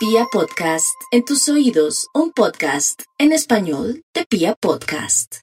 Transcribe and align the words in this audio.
Pia 0.00 0.24
Podcast, 0.32 0.96
en 1.10 1.26
tus 1.26 1.46
oídos, 1.50 2.08
un 2.14 2.32
podcast 2.32 3.02
en 3.18 3.32
español 3.32 4.02
de 4.14 4.24
Pia 4.24 4.56
Podcast. 4.58 5.40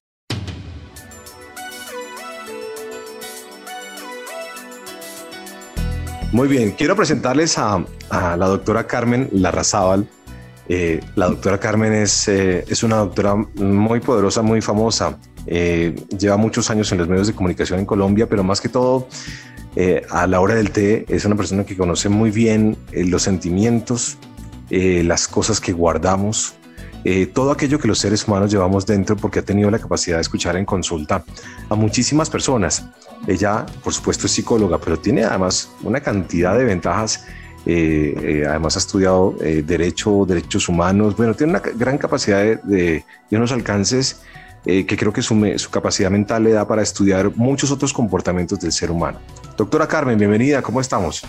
Muy 6.31 6.47
bien, 6.47 6.71
quiero 6.71 6.95
presentarles 6.95 7.59
a, 7.59 7.85
la 8.09 8.47
doctora 8.47 8.87
Carmen 8.87 9.29
Larrazábal. 9.31 10.09
Eh, 10.67 11.01
la 11.13 11.27
doctora 11.27 11.59
Carmen 11.59 11.93
es, 11.93 12.27
eh, 12.27 12.65
es 12.67 12.81
una 12.81 12.95
doctora 12.95 13.35
muy 13.35 13.99
poderosa, 13.99 14.41
muy 14.41 14.61
famosa. 14.61 15.19
Eh, 15.45 15.93
lleva 16.17 16.37
muchos 16.37 16.71
años 16.71 16.91
en 16.91 16.97
los 16.97 17.07
medios 17.07 17.27
de 17.27 17.35
comunicación 17.35 17.77
en 17.77 17.85
Colombia, 17.85 18.27
pero 18.27 18.43
más 18.43 18.59
que 18.59 18.69
todo 18.69 19.07
a 20.09 20.25
la 20.25 20.39
hora 20.39 20.55
del 20.55 20.71
té 20.71 21.05
es 21.07 21.25
una 21.25 21.35
persona 21.35 21.63
que 21.63 21.77
conoce 21.77 22.09
muy 22.09 22.31
bien 22.31 22.75
los 22.91 23.21
sentimientos, 23.21 24.17
las 24.69 25.27
cosas 25.27 25.59
que 25.59 25.71
guardamos, 25.73 26.53
todo 27.33 27.51
aquello 27.51 27.79
que 27.79 27.87
los 27.87 27.99
seres 27.99 28.27
humanos 28.27 28.51
llevamos 28.51 28.85
dentro 28.85 29.15
porque 29.15 29.39
ha 29.39 29.41
tenido 29.41 29.71
la 29.71 29.79
capacidad 29.79 30.17
de 30.17 30.21
escuchar 30.21 30.57
en 30.57 30.65
consulta 30.65 31.23
a 31.69 31.75
muchísimas 31.75 32.29
personas. 32.29 32.85
Ella, 33.27 33.65
por 33.83 33.93
supuesto, 33.93 34.25
es 34.25 34.33
psicóloga, 34.33 34.77
pero 34.77 34.99
tiene 34.99 35.23
además 35.23 35.69
una 35.83 36.01
cantidad 36.01 36.57
de 36.57 36.65
ventajas 36.65 37.25
además 37.65 38.75
ha 38.75 38.79
estudiado 38.79 39.35
Derecho, 39.39 40.25
Derechos 40.25 40.69
Humanos. 40.69 41.15
Bueno, 41.15 41.33
tiene 41.33 41.51
una 41.51 41.59
gran 41.59 41.97
capacidad 41.97 42.39
de, 42.39 42.59
de, 42.63 43.03
unos 43.37 43.51
alcances 43.51 44.21
eh, 44.69 44.85
que 44.85 44.97
creo 44.97 45.13
que 45.13 45.21
su, 45.21 45.69
capacidad 45.71 46.11
mental 46.11 46.43
le 46.43 46.51
da 46.51 46.67
para 46.67 46.81
estudiar 46.81 47.31
muchos 47.37 47.71
otros 47.71 47.93
comportamientos 47.93 48.59
del 48.59 48.73
ser 48.73 48.91
humano. 48.91 49.17
Doctora 49.55 49.87
Carmen, 49.87 50.17
bienvenida, 50.17 50.61
¿cómo 50.61 50.81
estamos? 50.81 51.23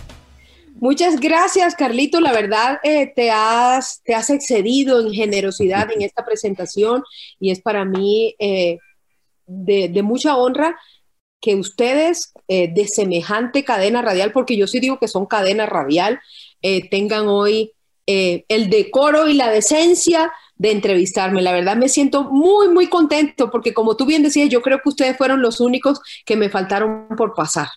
Muchas 0.81 1.21
gracias, 1.21 1.75
Carlito. 1.75 2.21
La 2.21 2.33
verdad, 2.33 2.79
eh, 2.83 3.13
te, 3.15 3.31
has, 3.31 4.01
te 4.05 4.15
has 4.15 4.31
excedido 4.31 5.01
en 5.01 5.13
generosidad 5.13 5.91
en 5.91 6.03
esta 6.03 6.25
presentación 6.25 7.03
y 7.41 7.51
es 7.51 7.61
para 7.61 7.85
mí 7.85 8.35
eh, 8.39 8.79
de, 9.47 10.03
mucha 10.03 10.37
honra 10.37 10.79
que 11.41 11.55
ustedes 11.55 12.33
de 12.49 12.89
semejante 12.89 13.63
cadena 13.63 14.03
radial, 14.03 14.33
porque 14.33 14.57
yo 14.57 14.67
sí 14.67 14.81
digo 14.81 14.99
que 14.99 15.07
son 15.07 15.27
cadena 15.27 15.67
radial, 15.67 16.19
tengan 16.91 17.29
hoy 17.29 17.73
el 18.07 18.71
decoro 18.71 19.29
y 19.29 19.35
la 19.35 19.49
decencia 19.49 20.33
de 20.59 20.73
entrevistarme. 20.73 21.41
La 21.41 21.53
verdad 21.53 21.77
me 21.77 21.89
siento 21.89 22.25
muy, 22.25 22.69
muy 22.69 22.89
contento 22.89 23.51
porque 23.51 23.73
como 23.73 23.97
tú 23.97 24.05
bien 24.05 24.23
decías, 24.23 24.49
yo 24.49 24.61
creo 24.61 24.81
que 24.83 24.89
ustedes 24.89 25.17
fueron 25.17 25.41
los 25.41 25.61
únicos 25.61 26.01
que 26.27 26.37
me 26.37 26.51
faltaron 26.51 27.09
por 27.17 27.35
pasar. 27.35 27.69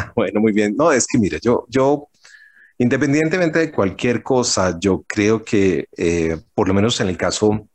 Bueno, 0.16 0.40
muy 0.40 0.52
bien. 0.52 0.74
No, 0.76 0.92
es 0.92 1.06
que 1.06 1.18
mira, 1.18 1.38
yo, 1.42 1.66
yo, 1.68 2.08
independientemente 2.78 3.58
de 3.58 3.72
cualquier 3.72 4.22
cosa, 4.22 4.78
yo 4.80 5.04
creo 5.06 5.44
que 5.44 5.86
eh, 5.96 6.36
por 6.54 6.68
lo 6.68 6.74
menos 6.74 7.00
en 7.00 7.08
el 7.08 7.16
caso 7.16 7.68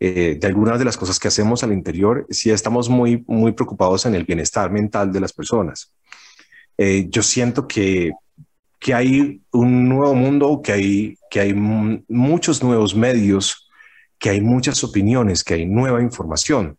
eh, 0.00 0.36
de 0.40 0.46
algunas 0.46 0.78
de 0.78 0.84
las 0.84 0.96
cosas 0.96 1.18
que 1.18 1.28
hacemos 1.28 1.62
al 1.62 1.72
interior, 1.72 2.26
sí 2.30 2.50
estamos 2.50 2.88
muy, 2.88 3.24
muy 3.26 3.52
preocupados 3.52 4.06
en 4.06 4.14
el 4.14 4.24
bienestar 4.24 4.70
mental 4.70 5.12
de 5.12 5.20
las 5.20 5.32
personas. 5.32 5.92
Eh, 6.76 7.06
yo 7.10 7.22
siento 7.22 7.66
que 7.66 8.12
que 8.78 8.94
hay 8.94 9.42
un 9.50 9.88
nuevo 9.88 10.14
mundo, 10.14 10.60
que 10.62 10.72
hay, 10.72 11.18
que 11.30 11.40
hay 11.40 11.52
muchos 11.52 12.62
nuevos 12.62 12.94
medios 12.94 13.68
que 14.18 14.30
hay 14.30 14.40
muchas 14.40 14.82
opiniones, 14.82 15.44
que 15.44 15.54
hay 15.54 15.66
nueva 15.66 16.02
información. 16.02 16.76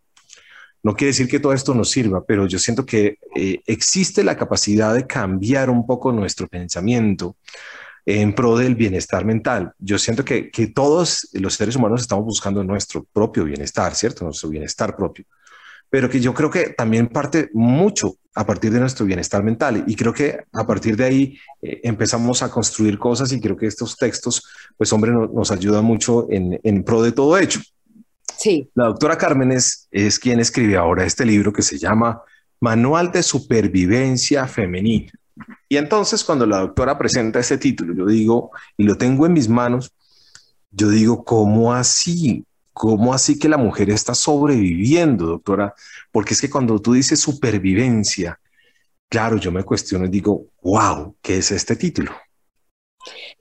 No 0.84 0.96
quiere 0.96 1.10
decir 1.10 1.28
que 1.28 1.40
todo 1.40 1.54
esto 1.54 1.74
nos 1.74 1.90
sirva, 1.90 2.24
pero 2.26 2.48
yo 2.48 2.60
siento 2.60 2.86
que 2.86 3.18
eh, 3.36 3.62
existe 3.66 4.24
la 4.24 4.38
capacidad 4.38 4.94
de 4.94 5.06
cambiar 5.06 5.70
un 5.70 5.86
poco 5.86 6.12
nuestro 6.12 6.48
pensamiento 6.48 7.36
en 8.06 8.34
pro 8.34 8.58
del 8.58 8.76
bienestar 8.76 9.26
mental. 9.26 9.74
Yo 9.78 10.00
siento 10.00 10.24
que, 10.24 10.50
que 10.50 10.68
todos 10.68 11.30
los 11.34 11.54
seres 11.54 11.76
humanos 11.76 12.02
estamos 12.02 12.26
buscando 12.26 12.64
nuestro 12.64 13.06
propio 13.12 13.44
bienestar, 13.44 13.94
¿cierto? 13.94 14.26
Nuestro 14.26 14.50
bienestar 14.50 14.96
propio 14.96 15.26
pero 15.90 16.10
que 16.10 16.20
yo 16.20 16.34
creo 16.34 16.50
que 16.50 16.70
también 16.70 17.08
parte 17.08 17.50
mucho 17.54 18.16
a 18.36 18.46
partir 18.46 18.72
de 18.72 18.80
nuestro 18.80 19.06
bienestar 19.06 19.44
mental 19.44 19.84
y 19.88 19.96
creo 19.96 20.14
que 20.14 20.44
a 20.54 20.66
partir 20.66 20.96
de 20.96 21.04
ahí 21.04 21.38
eh, 21.62 21.82
empezamos 21.84 22.44
a 22.44 22.50
construir 22.50 22.98
cosas 23.00 23.32
y 23.32 23.42
creo 23.42 23.58
que 23.58 23.66
estos 23.66 23.98
textos, 23.98 24.44
pues 24.78 24.94
hombre, 24.94 25.12
nos 25.12 25.52
ayudan 25.52 25.84
mucho 25.84 26.28
en, 26.30 26.60
en 26.64 26.84
pro 26.84 27.02
de 27.02 27.12
todo 27.12 27.38
hecho. 27.38 27.60
Sí. 28.40 28.70
La 28.74 28.86
doctora 28.86 29.18
Carmen 29.18 29.52
es, 29.52 29.90
es 29.92 30.18
quien 30.18 30.40
escribe 30.40 30.78
ahora 30.78 31.04
este 31.04 31.26
libro 31.26 31.52
que 31.52 31.62
se 31.62 31.78
llama 31.78 32.22
Manual 32.62 33.12
de 33.12 33.22
Supervivencia 33.22 34.48
Femenina. 34.48 35.12
Y 35.68 35.76
entonces 35.76 36.24
cuando 36.24 36.46
la 36.46 36.60
doctora 36.60 36.98
presenta 36.98 37.40
ese 37.40 37.58
título, 37.58 37.94
yo 37.94 38.06
digo, 38.06 38.52
y 38.78 38.84
lo 38.84 38.98
tengo 38.98 39.26
en 39.26 39.34
mis 39.34 39.50
manos, 39.50 39.92
yo 40.72 40.90
digo, 40.90 41.26
¿cómo 41.26 41.74
así? 41.74 42.46
¿Cómo 42.72 43.14
así 43.14 43.38
que 43.38 43.50
la 43.50 43.58
mujer 43.58 43.90
está 43.90 44.16
sobreviviendo, 44.16 45.26
doctora? 45.26 45.74
Porque 46.10 46.34
es 46.34 46.40
que 46.40 46.50
cuando 46.50 46.80
tú 46.82 46.94
dices 46.94 47.20
supervivencia, 47.20 48.40
claro, 49.10 49.36
yo 49.36 49.52
me 49.52 49.64
cuestiono 49.64 50.06
y 50.06 50.10
digo, 50.10 50.46
wow, 50.62 51.14
¿qué 51.22 51.40
es 51.40 51.52
este 51.52 51.76
título? 51.76 52.14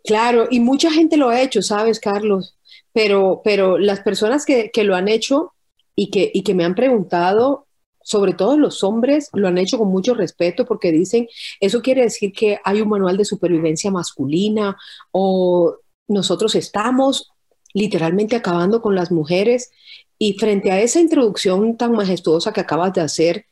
Claro, 0.05 0.49
y 0.51 0.59
mucha 0.59 0.91
gente 0.91 1.17
lo 1.17 1.29
ha 1.29 1.41
hecho, 1.41 1.63
¿sabes, 1.63 2.01
Carlos? 2.01 2.58
Pero, 2.99 3.43
pero 3.45 3.79
las 3.79 4.01
personas 4.01 4.45
que, 4.45 4.73
lo 4.83 4.97
han 4.97 5.07
hecho 5.07 5.53
y 5.95 6.11
que, 6.11 6.33
y 6.35 6.43
que 6.43 6.53
me 6.53 6.65
han 6.65 6.75
preguntado, 6.75 7.69
sobre 8.03 8.33
todo 8.33 8.59
los 8.59 8.83
hombres, 8.83 9.29
lo 9.35 9.47
han 9.47 9.57
hecho 9.57 9.79
con 9.79 9.87
mucho 9.87 10.15
respeto 10.15 10.65
porque 10.65 10.91
dicen, 10.91 11.29
eso 11.61 11.81
quiere 11.81 12.03
decir 12.03 12.33
que 12.33 12.59
hay 12.65 12.81
un 12.81 12.89
manual 12.89 13.17
de 13.17 13.25
supervivencia 13.25 13.93
masculina 13.93 14.77
o 15.13 15.77
nosotros 16.09 16.57
estamos 16.57 17.31
literalmente 17.73 18.35
acabando 18.35 18.83
con 18.83 18.97
las 18.97 19.13
mujeres. 19.13 19.71
Y 20.19 20.33
frente 20.33 20.73
a 20.73 20.81
esa 20.81 20.99
introducción 20.99 21.77
tan 21.77 21.93
majestuosa 21.93 22.53
que 22.53 22.63
acabas 22.63 22.95
de 22.95 23.03
hacer 23.03 23.47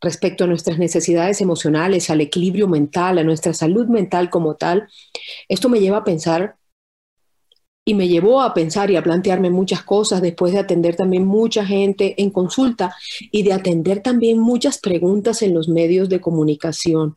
respecto 0.00 0.44
a 0.44 0.46
nuestras 0.46 0.78
necesidades 0.78 1.40
emocionales, 1.40 2.10
al 2.10 2.20
equilibrio 2.20 2.68
mental, 2.68 3.18
a 3.18 3.24
nuestra 3.24 3.54
salud 3.54 3.88
mental 3.88 4.30
como 4.30 4.54
tal, 4.54 4.86
esto 5.48 5.68
me 5.68 5.80
lleva 5.80 5.96
a 5.96 6.04
pensar 6.04 6.54
y 7.88 7.94
me 7.94 8.06
llevó 8.06 8.42
a 8.42 8.52
pensar 8.52 8.90
y 8.90 8.96
a 8.96 9.02
plantearme 9.02 9.48
muchas 9.48 9.82
cosas 9.82 10.20
después 10.20 10.52
de 10.52 10.58
atender 10.58 10.94
también 10.94 11.24
mucha 11.24 11.64
gente 11.64 12.14
en 12.18 12.28
consulta 12.28 12.94
y 13.32 13.44
de 13.44 13.54
atender 13.54 14.02
también 14.02 14.38
muchas 14.38 14.76
preguntas 14.76 15.40
en 15.40 15.54
los 15.54 15.70
medios 15.70 16.10
de 16.10 16.20
comunicación. 16.20 17.16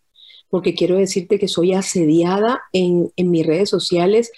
Porque 0.50 0.74
quiero 0.74 0.96
decirte 0.96 1.40
que 1.40 1.50
soy 1.50 1.74
asediada 1.74 2.62
en, 2.72 3.12
mis 3.18 3.46
redes 3.46 3.70
sociales 3.70 4.32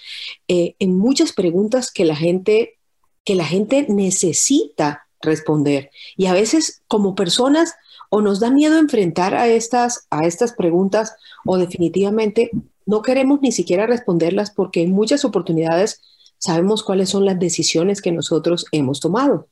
eh, 0.48 0.74
en 0.80 0.98
muchas 0.98 1.32
preguntas 1.32 1.92
que 1.92 2.04
la 2.04 2.16
gente 2.16 2.78
que 3.24 3.36
la 3.36 3.44
gente 3.44 3.86
necesita 3.88 5.06
responder. 5.22 5.90
Y 6.16 6.26
a 6.26 6.32
veces 6.32 6.82
como 6.88 7.14
personas 7.14 7.74
o 8.10 8.22
nos 8.22 8.40
da 8.40 8.50
miedo 8.50 8.76
enfrentar 8.76 9.36
a 9.36 9.46
estas 9.46 10.08
a 10.10 10.26
estas 10.26 10.52
preguntas 10.52 11.14
o 11.46 11.58
definitivamente 11.58 12.50
no 12.86 13.02
queremos 13.02 13.40
ni 13.40 13.52
siquiera 13.52 13.86
responderlas 13.86 14.50
porque 14.50 14.82
en 14.82 14.90
muchas 14.90 15.24
oportunidades 15.24 16.00
sabemos 16.44 16.82
cuáles 16.82 17.08
son 17.08 17.24
las 17.24 17.38
decisiones 17.38 18.02
que 18.02 18.12
nosotros 18.12 18.66
hemos 18.70 19.00
tomado 19.00 19.48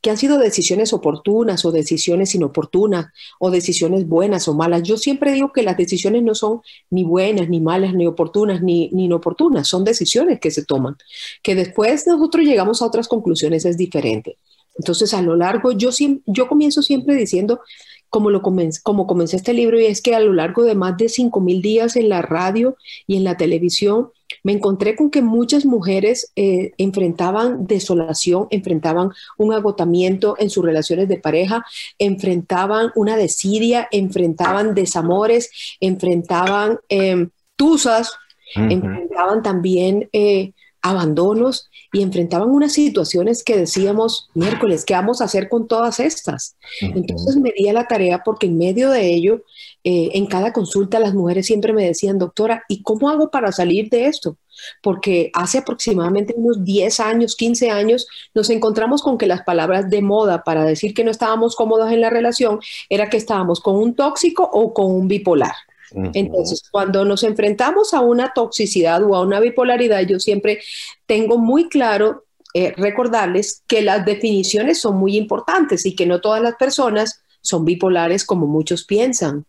que 0.00 0.10
han 0.10 0.16
sido 0.16 0.38
decisiones 0.38 0.92
oportunas 0.92 1.64
o 1.64 1.72
decisiones 1.72 2.34
inoportunas 2.34 3.06
o 3.40 3.50
decisiones 3.50 4.06
buenas 4.06 4.46
o 4.46 4.54
malas. 4.54 4.84
Yo 4.84 4.96
siempre 4.96 5.32
digo 5.32 5.52
que 5.52 5.64
las 5.64 5.76
decisiones 5.76 6.22
no 6.22 6.36
son 6.36 6.60
ni 6.90 7.02
buenas, 7.02 7.48
ni 7.48 7.60
malas, 7.60 7.92
ni 7.92 8.06
oportunas, 8.06 8.62
ni, 8.62 8.88
ni 8.92 9.06
inoportunas, 9.06 9.66
son 9.66 9.82
decisiones 9.82 10.38
que 10.38 10.52
se 10.52 10.64
toman. 10.64 10.96
Que 11.42 11.56
después 11.56 12.06
nosotros 12.06 12.44
llegamos 12.44 12.82
a 12.82 12.86
otras 12.86 13.08
conclusiones 13.08 13.64
es 13.64 13.76
diferente. 13.76 14.38
Entonces, 14.76 15.12
a 15.12 15.22
lo 15.22 15.34
largo, 15.36 15.72
yo, 15.72 15.90
yo 16.26 16.48
comienzo 16.48 16.82
siempre 16.82 17.14
diciendo, 17.14 17.60
como, 18.08 18.30
lo 18.30 18.42
como 18.42 19.06
comencé 19.06 19.36
este 19.36 19.52
libro, 19.52 19.80
y 19.80 19.86
es 19.86 20.02
que 20.02 20.14
a 20.14 20.20
lo 20.20 20.32
largo 20.32 20.62
de 20.62 20.74
más 20.74 20.96
de 20.96 21.06
5.000 21.06 21.62
días 21.62 21.96
en 21.96 22.08
la 22.08 22.22
radio 22.22 22.76
y 23.06 23.16
en 23.16 23.24
la 23.24 23.36
televisión, 23.36 24.10
me 24.42 24.52
encontré 24.52 24.96
con 24.96 25.10
que 25.10 25.22
muchas 25.22 25.64
mujeres 25.64 26.32
eh, 26.36 26.72
enfrentaban 26.78 27.66
desolación, 27.66 28.46
enfrentaban 28.50 29.10
un 29.38 29.52
agotamiento 29.52 30.36
en 30.38 30.50
sus 30.50 30.64
relaciones 30.64 31.08
de 31.08 31.18
pareja, 31.18 31.64
enfrentaban 31.98 32.90
una 32.94 33.16
desidia, 33.16 33.88
enfrentaban 33.90 34.74
desamores, 34.74 35.76
enfrentaban 35.80 36.78
eh, 36.88 37.28
tusas, 37.56 38.12
enfrentaban 38.56 39.42
también 39.42 40.08
eh, 40.12 40.52
abandonos 40.84 41.70
y 41.94 42.02
enfrentaban 42.02 42.50
unas 42.50 42.74
situaciones 42.74 43.42
que 43.42 43.56
decíamos, 43.56 44.28
miércoles, 44.34 44.84
¿qué 44.84 44.92
vamos 44.92 45.22
a 45.22 45.24
hacer 45.24 45.48
con 45.48 45.66
todas 45.66 45.98
estas? 45.98 46.56
Entonces 46.82 47.36
me 47.36 47.52
di 47.56 47.68
a 47.68 47.72
la 47.72 47.88
tarea 47.88 48.22
porque 48.22 48.46
en 48.46 48.58
medio 48.58 48.90
de 48.90 49.14
ello, 49.14 49.42
eh, 49.82 50.10
en 50.12 50.26
cada 50.26 50.52
consulta 50.52 51.00
las 51.00 51.14
mujeres 51.14 51.46
siempre 51.46 51.72
me 51.72 51.86
decían, 51.86 52.18
doctora, 52.18 52.64
¿y 52.68 52.82
cómo 52.82 53.08
hago 53.08 53.30
para 53.30 53.50
salir 53.50 53.88
de 53.88 54.08
esto? 54.08 54.36
Porque 54.82 55.30
hace 55.32 55.58
aproximadamente 55.58 56.34
unos 56.36 56.62
10 56.62 57.00
años, 57.00 57.34
15 57.34 57.70
años, 57.70 58.06
nos 58.34 58.50
encontramos 58.50 59.00
con 59.00 59.16
que 59.16 59.26
las 59.26 59.42
palabras 59.42 59.88
de 59.88 60.02
moda 60.02 60.44
para 60.44 60.66
decir 60.66 60.92
que 60.92 61.02
no 61.02 61.10
estábamos 61.10 61.56
cómodos 61.56 61.90
en 61.90 62.02
la 62.02 62.10
relación 62.10 62.60
era 62.90 63.08
que 63.08 63.16
estábamos 63.16 63.60
con 63.60 63.76
un 63.76 63.94
tóxico 63.94 64.50
o 64.52 64.74
con 64.74 64.92
un 64.92 65.08
bipolar. 65.08 65.54
Entonces, 65.92 66.62
cuando 66.70 67.04
nos 67.04 67.22
enfrentamos 67.22 67.94
a 67.94 68.00
una 68.00 68.32
toxicidad 68.32 69.02
o 69.02 69.14
a 69.14 69.22
una 69.22 69.40
bipolaridad, 69.40 70.00
yo 70.02 70.18
siempre 70.18 70.60
tengo 71.06 71.38
muy 71.38 71.68
claro 71.68 72.24
eh, 72.54 72.72
recordarles 72.76 73.62
que 73.66 73.82
las 73.82 74.04
definiciones 74.04 74.80
son 74.80 74.96
muy 74.96 75.16
importantes 75.16 75.84
y 75.86 75.94
que 75.94 76.06
no 76.06 76.20
todas 76.20 76.40
las 76.40 76.54
personas 76.54 77.22
son 77.40 77.64
bipolares 77.64 78.24
como 78.24 78.46
muchos 78.46 78.84
piensan. 78.84 79.44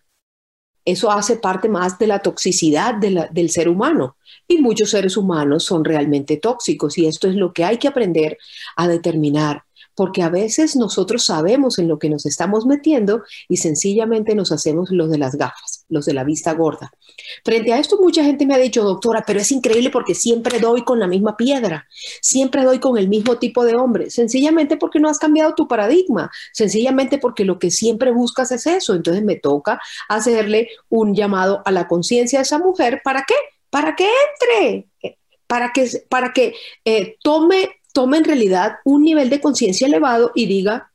Eso 0.84 1.12
hace 1.12 1.38
parte 1.38 1.70
más 1.70 1.98
de 1.98 2.08
la 2.08 2.20
toxicidad 2.20 2.96
del 2.96 3.50
ser 3.50 3.70
humano. 3.70 4.18
Y 4.48 4.60
muchos 4.60 4.92
seres 4.92 5.18
humanos 5.18 5.64
son 5.64 5.84
realmente 5.84 6.38
tóxicos 6.38 6.98
y 7.00 7.08
esto 7.08 7.28
es 7.28 7.36
lo 7.36 7.54
que 7.54 7.64
hay 7.64 7.78
que 7.78 7.88
aprender 7.88 8.38
a 8.76 8.88
determinar 8.88 9.64
porque 9.96 10.22
a 10.22 10.30
veces 10.30 10.76
nosotros 10.76 11.26
sabemos 11.26 11.80
en 11.80 11.88
lo 11.88 11.98
que 11.98 12.10
nos 12.10 12.26
estamos 12.26 12.66
metiendo 12.66 13.24
y 13.48 13.58
sencillamente 13.58 14.36
nos 14.36 14.52
hacemos 14.52 14.92
los 14.92 15.10
de 15.10 15.18
las 15.18 15.36
gafas, 15.36 15.86
los 15.90 16.06
de 16.06 16.14
la 16.14 16.24
vista 16.24 16.54
gorda. 16.54 16.92
Frente 17.44 17.74
a 17.74 17.80
esto 17.80 17.98
mucha 18.00 18.24
gente 18.24 18.46
me 18.46 18.54
ha 18.54 18.60
dicho, 18.60 18.84
doctora, 18.84 19.24
pero 19.26 19.40
es 19.40 19.52
increíble 19.52 19.90
porque 19.90 20.14
siempre 20.14 20.60
doy 20.60 20.84
con 20.84 21.00
la 21.00 21.08
misma 21.08 21.38
piedra, 21.38 21.88
siempre 22.22 22.64
doy 22.64 22.80
con 22.80 22.98
el 22.98 23.08
mismo 23.08 23.38
tipo 23.38 23.64
de 23.64 23.76
hombre, 23.76 24.10
sencillamente 24.10 24.78
porque 24.78 25.00
no 25.00 25.10
has 25.10 25.18
cambiado 25.18 25.56
tu 25.56 25.68
paradigma, 25.68 26.30
sencillamente 26.54 27.18
porque 27.18 27.46
lo 27.46 27.58
que 27.58 27.72
siempre 27.72 28.12
buscas 28.12 28.52
es 28.52 28.68
eso, 28.68 28.94
entonces 28.94 29.24
me 29.24 29.38
toca 29.38 29.80
hacerle 30.10 30.70
un 30.90 31.16
llamado 31.16 31.62
a 31.66 31.72
la 31.72 31.88
conciencia 31.88 32.40
de 32.40 32.44
esa 32.44 32.60
mujer, 32.60 33.02
¿para 33.04 33.24
qué? 33.26 33.36
Para 33.70 33.96
que 33.96 34.08
entre, 34.08 34.88
para 35.48 35.72
que, 35.72 36.06
para 36.10 36.34
que 36.34 36.54
eh, 36.84 37.16
tome 37.22 37.70
tome 37.96 38.18
en 38.18 38.26
realidad 38.26 38.80
un 38.84 39.04
nivel 39.04 39.30
de 39.30 39.40
conciencia 39.40 39.88
elevado 39.88 40.34
y 40.36 40.48
diga, 40.48 40.92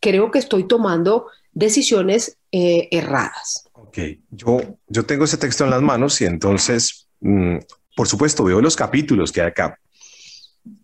creo 0.00 0.30
que 0.30 0.38
estoy 0.38 0.68
tomando 0.68 1.26
decisiones 1.52 2.36
eh, 2.52 2.88
erradas. 2.90 3.64
Ok, 3.72 3.98
yo, 4.30 4.60
yo 4.86 5.04
tengo 5.04 5.24
ese 5.24 5.38
texto 5.38 5.64
en 5.64 5.70
las 5.70 5.80
manos 5.80 6.20
y 6.20 6.26
entonces, 6.26 7.08
mm, 7.20 7.56
por 7.96 8.06
supuesto, 8.06 8.44
veo 8.44 8.60
los 8.60 8.76
capítulos 8.76 9.32
que 9.32 9.40
hay 9.40 9.48
acá. 9.48 9.78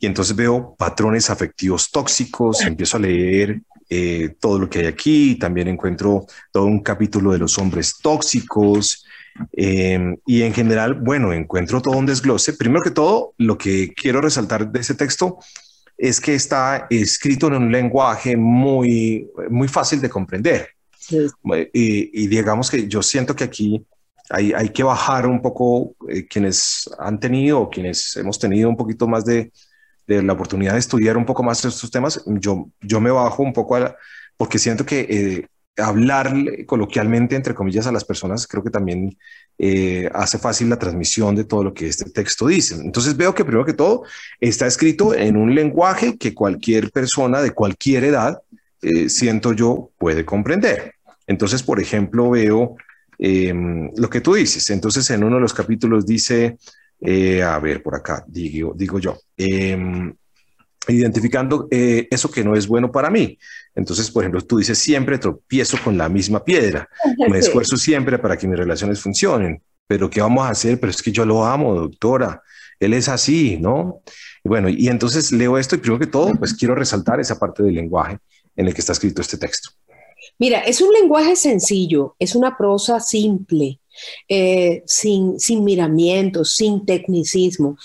Y 0.00 0.06
entonces 0.06 0.34
veo 0.34 0.74
patrones 0.76 1.28
afectivos 1.28 1.90
tóxicos, 1.90 2.62
empiezo 2.62 2.96
a 2.96 3.00
leer 3.00 3.60
eh, 3.90 4.36
todo 4.40 4.58
lo 4.58 4.70
que 4.70 4.80
hay 4.80 4.86
aquí, 4.86 5.36
también 5.36 5.68
encuentro 5.68 6.26
todo 6.50 6.64
un 6.64 6.82
capítulo 6.82 7.32
de 7.32 7.38
los 7.38 7.58
hombres 7.58 7.98
tóxicos, 8.02 9.04
Em, 9.52 10.16
y 10.26 10.42
en 10.42 10.52
general, 10.52 10.94
bueno, 10.94 11.32
encuentro 11.32 11.80
todo 11.80 11.96
un 11.96 12.06
desglose. 12.06 12.54
Primero 12.54 12.82
que 12.82 12.90
todo, 12.90 13.34
lo 13.38 13.56
que 13.56 13.92
quiero 13.94 14.20
resaltar 14.20 14.70
de 14.70 14.80
ese 14.80 14.94
texto 14.94 15.38
es 15.96 16.20
que 16.20 16.34
está 16.34 16.86
escrito 16.90 17.48
en 17.48 17.54
un 17.54 17.72
lenguaje 17.72 18.36
muy, 18.36 19.28
muy 19.50 19.68
fácil 19.68 20.00
de 20.00 20.08
comprender. 20.08 20.68
Y, 21.72 22.26
digamos 22.26 22.70
que 22.70 22.86
yo 22.86 23.02
siento 23.02 23.34
que 23.34 23.44
aquí 23.44 23.84
hay, 24.30 24.52
hay 24.52 24.68
que 24.68 24.82
bajar 24.82 25.26
un 25.26 25.40
poco 25.40 25.96
eh, 26.08 26.26
quienes 26.26 26.88
han 26.98 27.18
tenido 27.18 27.60
o 27.60 27.70
quienes 27.70 28.16
hemos 28.16 28.38
tenido 28.38 28.68
un 28.68 28.76
poquito 28.76 29.08
más 29.08 29.24
de, 29.24 29.50
de, 30.06 30.22
la 30.22 30.34
oportunidad 30.34 30.74
de 30.74 30.78
estudiar 30.78 31.16
un 31.16 31.24
poco 31.24 31.42
más 31.42 31.64
estos 31.64 31.90
temas. 31.90 32.22
Yo, 32.26 32.70
yo 32.80 33.00
me 33.00 33.10
bajo 33.10 33.42
un 33.42 33.52
poco 33.52 33.78
porque 34.36 34.58
siento 34.58 34.84
que 34.84 35.00
eh, 35.00 35.46
hablar 35.78 36.34
coloquialmente, 36.66 37.36
entre 37.36 37.54
comillas, 37.54 37.86
a 37.86 37.92
las 37.92 38.04
personas, 38.04 38.46
creo 38.46 38.62
que 38.62 38.70
también 38.70 39.16
eh, 39.58 40.08
hace 40.12 40.38
fácil 40.38 40.68
la 40.68 40.78
transmisión 40.78 41.34
de 41.34 41.44
todo 41.44 41.64
lo 41.64 41.74
que 41.74 41.86
este 41.86 42.10
texto 42.10 42.46
dice. 42.46 42.74
Entonces 42.74 43.16
veo 43.16 43.34
que 43.34 43.44
primero 43.44 43.64
que 43.64 43.72
todo 43.72 44.02
está 44.40 44.66
escrito 44.66 45.14
en 45.14 45.36
un 45.36 45.54
lenguaje 45.54 46.16
que 46.16 46.34
cualquier 46.34 46.90
persona 46.90 47.40
de 47.40 47.52
cualquier 47.52 48.04
edad, 48.04 48.40
eh, 48.82 49.08
siento 49.08 49.52
yo, 49.52 49.90
puede 49.98 50.24
comprender. 50.24 50.94
Entonces, 51.26 51.62
por 51.62 51.80
ejemplo, 51.80 52.30
veo 52.30 52.76
em, 53.18 53.90
lo 53.96 54.08
que 54.08 54.20
tú 54.20 54.34
dices. 54.34 54.70
Entonces, 54.70 55.10
en 55.10 55.24
uno 55.24 55.36
de 55.36 55.42
los 55.42 55.54
capítulos 55.54 56.06
dice, 56.06 56.58
eh, 57.00 57.42
a 57.42 57.58
ver, 57.58 57.82
por 57.82 57.94
acá, 57.94 58.24
digo, 58.26 58.74
digo 58.76 58.98
yo, 58.98 59.18
identificando 60.88 61.68
eso 61.70 62.30
que 62.30 62.44
no 62.44 62.56
es 62.56 62.66
bueno 62.66 62.90
para 62.90 63.10
mí. 63.10 63.38
Entonces, 63.74 64.10
por 64.10 64.24
ejemplo, 64.24 64.40
tú 64.40 64.58
dices, 64.58 64.78
siempre 64.78 65.18
tropiezo 65.18 65.78
con 65.82 65.96
la 65.96 66.08
misma 66.08 66.44
piedra, 66.44 66.88
me 67.28 67.38
esfuerzo 67.38 67.76
siempre 67.76 68.18
para 68.18 68.36
que 68.36 68.48
mis 68.48 68.58
relaciones 68.58 69.00
funcionen, 69.00 69.62
pero 69.86 70.10
¿qué 70.10 70.20
vamos 70.20 70.46
a 70.46 70.50
hacer? 70.50 70.80
Pero 70.80 70.90
es 70.90 71.02
que 71.02 71.12
yo 71.12 71.24
lo 71.24 71.44
amo, 71.44 71.74
doctora, 71.74 72.42
él 72.80 72.94
es 72.94 73.08
así, 73.08 73.56
¿no? 73.60 74.02
Y 74.44 74.48
bueno, 74.48 74.68
y 74.68 74.88
entonces 74.88 75.32
leo 75.32 75.58
esto 75.58 75.76
y 75.76 75.78
primero 75.78 76.00
que 76.00 76.06
todo, 76.06 76.34
pues 76.34 76.54
quiero 76.54 76.74
resaltar 76.74 77.20
esa 77.20 77.38
parte 77.38 77.62
del 77.62 77.74
lenguaje 77.74 78.18
en 78.56 78.66
el 78.66 78.74
que 78.74 78.80
está 78.80 78.92
escrito 78.92 79.22
este 79.22 79.38
texto. 79.38 79.70
Mira, 80.38 80.60
es 80.60 80.80
un 80.80 80.92
lenguaje 80.92 81.36
sencillo, 81.36 82.14
es 82.18 82.34
una 82.34 82.56
prosa 82.56 83.00
simple, 83.00 83.80
eh, 84.28 84.82
sin, 84.86 85.38
sin 85.40 85.64
miramientos, 85.64 86.54
sin 86.54 86.84
tecnicismo 86.84 87.76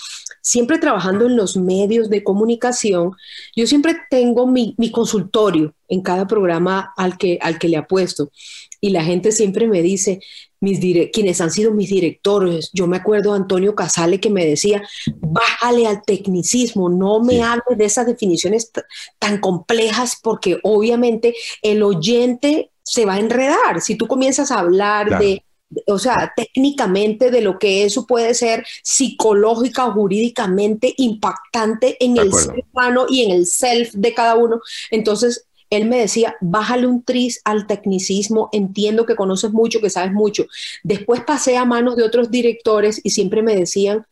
siempre 0.44 0.78
trabajando 0.78 1.24
en 1.24 1.36
los 1.36 1.56
medios 1.56 2.10
de 2.10 2.22
comunicación, 2.22 3.12
yo 3.56 3.66
siempre 3.66 3.96
tengo 4.10 4.46
mi, 4.46 4.76
consultorio 4.92 5.74
en 5.88 6.02
cada 6.02 6.26
programa 6.26 6.92
al 6.98 7.16
que, 7.16 7.38
al 7.40 7.58
que 7.58 7.68
le 7.68 7.78
apuesto. 7.78 8.30
Y 8.78 8.90
la 8.90 9.02
gente 9.02 9.32
siempre 9.32 9.66
me 9.66 9.80
dice, 9.80 10.20
mis 10.60 10.80
quienes 11.12 11.40
han 11.40 11.50
sido 11.50 11.72
mis 11.72 11.88
directores, 11.88 12.68
yo 12.74 12.86
me 12.86 12.98
acuerdo 12.98 13.32
a 13.32 13.36
Antonio 13.36 13.74
Casale 13.74 14.20
que 14.20 14.28
me 14.28 14.44
decía, 14.44 14.82
bájale 15.16 15.86
al 15.86 16.02
tecnicismo, 16.02 16.90
no 16.90 17.20
me 17.20 17.42
hable 17.42 17.76
de 17.76 17.86
esas 17.86 18.06
definiciones 18.06 18.70
tan 19.18 19.38
complejas 19.38 20.18
porque 20.22 20.58
obviamente 20.62 21.34
el 21.62 21.82
oyente 21.82 22.70
se 22.82 23.06
va 23.06 23.14
a 23.14 23.20
enredar. 23.20 23.80
Si 23.80 23.96
tú 23.96 24.06
comienzas 24.06 24.50
a 24.50 24.58
hablar 24.58 25.18
de 25.18 25.42
o 25.86 25.98
sea, 25.98 26.32
técnicamente 26.36 27.30
de 27.30 27.40
lo 27.40 27.58
que 27.58 27.84
eso 27.84 28.06
puede 28.06 28.34
ser 28.34 28.66
psicológica 28.82 29.86
o 29.86 29.92
jurídicamente 29.92 30.94
impactante 30.96 31.96
en 32.04 32.16
el 32.16 32.32
ser 32.32 32.64
humano 32.72 33.06
y 33.08 33.24
en 33.24 33.30
el 33.30 33.46
self 33.46 33.92
de 33.94 34.14
cada 34.14 34.36
uno. 34.36 34.60
Entonces, 34.90 35.46
él 35.70 35.86
me 35.86 35.98
decía, 35.98 36.36
bájale 36.40 36.86
un 36.86 37.02
tris 37.02 37.40
al 37.44 37.66
tecnicismo, 37.66 38.48
entiendo 38.52 39.06
que 39.06 39.16
conoces 39.16 39.52
mucho, 39.52 39.80
que 39.80 39.90
sabes 39.90 40.12
mucho. 40.12 40.46
Después 40.82 41.22
pasé 41.22 41.56
a 41.56 41.64
manos 41.64 41.96
de 41.96 42.04
otros 42.04 42.30
directores 42.30 43.00
y 43.02 43.10
siempre 43.10 43.42
me 43.42 43.56
decían, 43.56 44.06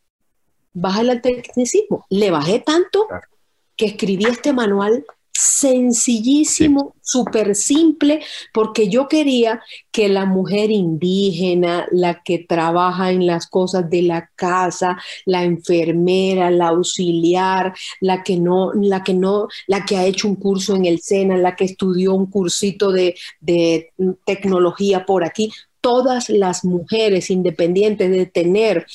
bájale 0.73 1.11
al 1.11 1.21
tecnicismo. 1.21 2.05
Le 2.09 2.31
bajé 2.31 2.59
tanto 2.59 3.07
que 3.75 3.85
escribí 3.85 4.25
este 4.25 4.53
manual 4.53 5.05
sencillísimo, 5.33 6.95
súper 7.01 7.55
simple, 7.55 8.21
porque 8.53 8.87
yo 8.87 9.07
quería 9.07 9.61
que 9.91 10.07
la 10.07 10.25
mujer 10.25 10.69
indígena, 10.69 11.87
la 11.91 12.21
que 12.23 12.39
trabaja 12.39 13.11
en 13.11 13.25
las 13.25 13.47
cosas 13.47 13.89
de 13.89 14.03
la 14.03 14.29
casa, 14.35 14.97
la 15.25 15.43
enfermera, 15.43 16.51
la 16.51 16.67
auxiliar, 16.67 17.73
la 17.99 18.23
que 18.23 18.37
no, 18.37 18.71
la 18.73 19.03
que 19.03 19.15
no, 19.15 19.47
la 19.67 19.85
que 19.85 19.97
ha 19.97 20.05
hecho 20.05 20.27
un 20.27 20.35
curso 20.35 20.75
en 20.75 20.85
el 20.85 20.99
SENA, 21.01 21.37
la 21.37 21.55
que 21.55 21.65
estudió 21.65 22.13
un 22.13 22.27
cursito 22.27 22.91
de, 22.91 23.15
de 23.41 23.91
tecnología 24.25 25.05
por 25.05 25.23
aquí, 25.23 25.51
todas 25.81 26.29
las 26.29 26.63
mujeres 26.63 27.29
independientes 27.29 28.09
de 28.09 28.25
tener 28.25 28.85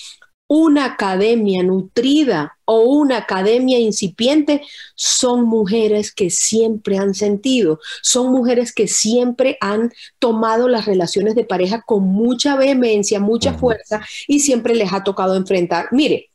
una 0.48 0.86
academia 0.86 1.62
nutrida 1.62 2.58
o 2.64 2.80
una 2.80 3.18
academia 3.18 3.78
incipiente 3.78 4.62
son 4.94 5.44
mujeres 5.44 6.12
que 6.12 6.30
siempre 6.30 6.98
han 6.98 7.14
sentido, 7.14 7.80
son 8.02 8.32
mujeres 8.32 8.72
que 8.72 8.88
siempre 8.88 9.58
han 9.60 9.92
tomado 10.18 10.68
las 10.68 10.86
relaciones 10.86 11.34
de 11.34 11.44
pareja 11.44 11.82
con 11.86 12.04
mucha 12.04 12.56
vehemencia, 12.56 13.20
mucha 13.20 13.54
fuerza 13.54 14.00
y 14.26 14.40
siempre 14.40 14.74
les 14.74 14.92
ha 14.92 15.04
tocado 15.04 15.36
enfrentar. 15.36 15.88
Mire, 15.92 16.30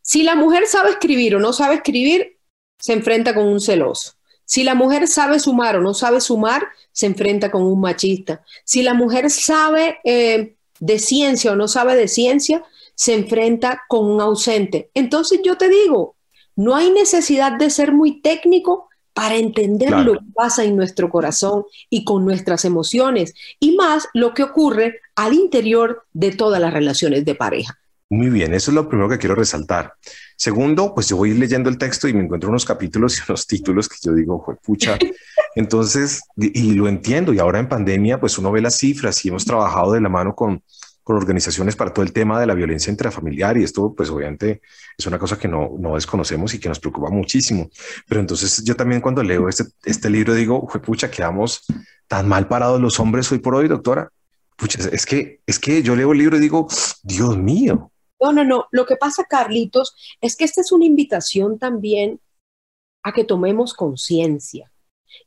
si 0.00 0.22
la 0.22 0.36
mujer 0.36 0.66
sabe 0.66 0.90
escribir 0.90 1.34
o 1.34 1.40
no 1.40 1.52
sabe 1.52 1.76
escribir, 1.76 2.38
se 2.78 2.92
enfrenta 2.92 3.34
con 3.34 3.46
un 3.46 3.60
celoso. 3.60 4.12
Si 4.44 4.62
la 4.62 4.74
mujer 4.74 5.08
sabe 5.08 5.40
sumar 5.40 5.76
o 5.76 5.80
no 5.80 5.94
sabe 5.94 6.20
sumar, 6.20 6.68
se 6.92 7.06
enfrenta 7.06 7.50
con 7.50 7.62
un 7.62 7.80
machista. 7.80 8.44
Si 8.64 8.82
la 8.82 8.94
mujer 8.94 9.30
sabe 9.30 9.98
eh, 10.04 10.54
de 10.78 10.98
ciencia 10.98 11.52
o 11.52 11.56
no 11.56 11.66
sabe 11.66 11.96
de 11.96 12.08
ciencia, 12.08 12.62
se 12.94 13.14
enfrenta 13.14 13.82
con 13.88 14.06
un 14.06 14.20
ausente. 14.20 14.90
Entonces 14.94 15.40
yo 15.44 15.56
te 15.56 15.68
digo, 15.68 16.16
no 16.56 16.74
hay 16.76 16.90
necesidad 16.90 17.58
de 17.58 17.70
ser 17.70 17.92
muy 17.92 18.20
técnico 18.20 18.88
para 19.12 19.36
entender 19.36 19.92
lo 19.92 20.14
que 20.14 20.32
pasa 20.34 20.64
en 20.64 20.76
nuestro 20.76 21.08
corazón 21.08 21.64
y 21.88 22.04
con 22.04 22.24
nuestras 22.24 22.64
emociones, 22.64 23.32
y 23.60 23.76
más 23.76 24.08
lo 24.12 24.34
que 24.34 24.42
ocurre 24.42 25.00
al 25.14 25.34
interior 25.34 26.04
de 26.12 26.32
todas 26.32 26.60
las 26.60 26.72
relaciones 26.72 27.24
de 27.24 27.36
pareja. 27.36 27.78
Muy 28.10 28.28
bien, 28.28 28.52
eso 28.52 28.70
es 28.70 28.74
lo 28.74 28.88
primero 28.88 29.08
que 29.08 29.18
quiero 29.18 29.34
resaltar. 29.34 29.94
Segundo, 30.36 30.94
pues 30.94 31.08
yo 31.08 31.16
voy 31.16 31.32
leyendo 31.32 31.70
el 31.70 31.78
texto 31.78 32.08
y 32.08 32.12
me 32.12 32.22
encuentro 32.24 32.50
unos 32.50 32.64
capítulos 32.64 33.16
y 33.16 33.22
unos 33.28 33.46
títulos 33.46 33.88
que 33.88 33.96
yo 34.02 34.12
digo, 34.12 34.44
pucha, 34.62 34.98
entonces, 35.54 36.20
y 36.36 36.72
lo 36.72 36.88
entiendo, 36.88 37.32
y 37.32 37.38
ahora 37.38 37.60
en 37.60 37.68
pandemia, 37.68 38.18
pues 38.18 38.36
uno 38.36 38.52
ve 38.52 38.60
las 38.60 38.76
cifras 38.76 39.24
y 39.24 39.28
hemos 39.28 39.44
trabajado 39.44 39.92
de 39.92 40.00
la 40.00 40.08
mano 40.08 40.34
con 40.34 40.62
con 41.04 41.16
organizaciones 41.16 41.76
para 41.76 41.92
todo 41.92 42.04
el 42.04 42.12
tema 42.12 42.40
de 42.40 42.46
la 42.46 42.54
violencia 42.54 42.90
intrafamiliar 42.90 43.58
y 43.58 43.62
esto 43.62 43.94
pues 43.94 44.08
obviamente 44.08 44.62
es 44.96 45.06
una 45.06 45.18
cosa 45.18 45.38
que 45.38 45.46
no, 45.46 45.72
no 45.78 45.94
desconocemos 45.94 46.54
y 46.54 46.58
que 46.58 46.68
nos 46.68 46.80
preocupa 46.80 47.10
muchísimo. 47.10 47.68
Pero 48.08 48.20
entonces 48.20 48.64
yo 48.64 48.74
también 48.74 49.02
cuando 49.02 49.22
leo 49.22 49.48
este, 49.48 49.64
este 49.84 50.08
libro 50.08 50.34
digo, 50.34 50.66
pucha, 50.66 51.10
quedamos 51.10 51.66
tan 52.08 52.26
mal 52.26 52.48
parados 52.48 52.80
los 52.80 52.98
hombres 52.98 53.30
hoy 53.30 53.38
por 53.38 53.54
hoy, 53.54 53.68
doctora. 53.68 54.10
Pucha, 54.56 54.78
es 54.90 55.04
que, 55.04 55.40
es 55.46 55.58
que 55.58 55.82
yo 55.82 55.94
leo 55.94 56.12
el 56.12 56.18
libro 56.18 56.36
y 56.38 56.40
digo, 56.40 56.66
Dios 57.02 57.36
mío. 57.36 57.92
No, 58.20 58.32
no, 58.32 58.44
no. 58.44 58.66
Lo 58.70 58.86
que 58.86 58.96
pasa, 58.96 59.24
Carlitos, 59.24 59.94
es 60.20 60.36
que 60.36 60.44
esta 60.44 60.62
es 60.62 60.72
una 60.72 60.86
invitación 60.86 61.58
también 61.58 62.20
a 63.02 63.12
que 63.12 63.24
tomemos 63.24 63.74
conciencia 63.74 64.72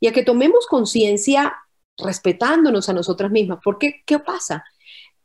y 0.00 0.08
a 0.08 0.12
que 0.12 0.24
tomemos 0.24 0.66
conciencia 0.66 1.54
respetándonos 1.96 2.88
a 2.88 2.92
nosotras 2.94 3.30
mismas. 3.30 3.60
Porque, 3.62 4.02
¿qué 4.04 4.18
pasa? 4.18 4.64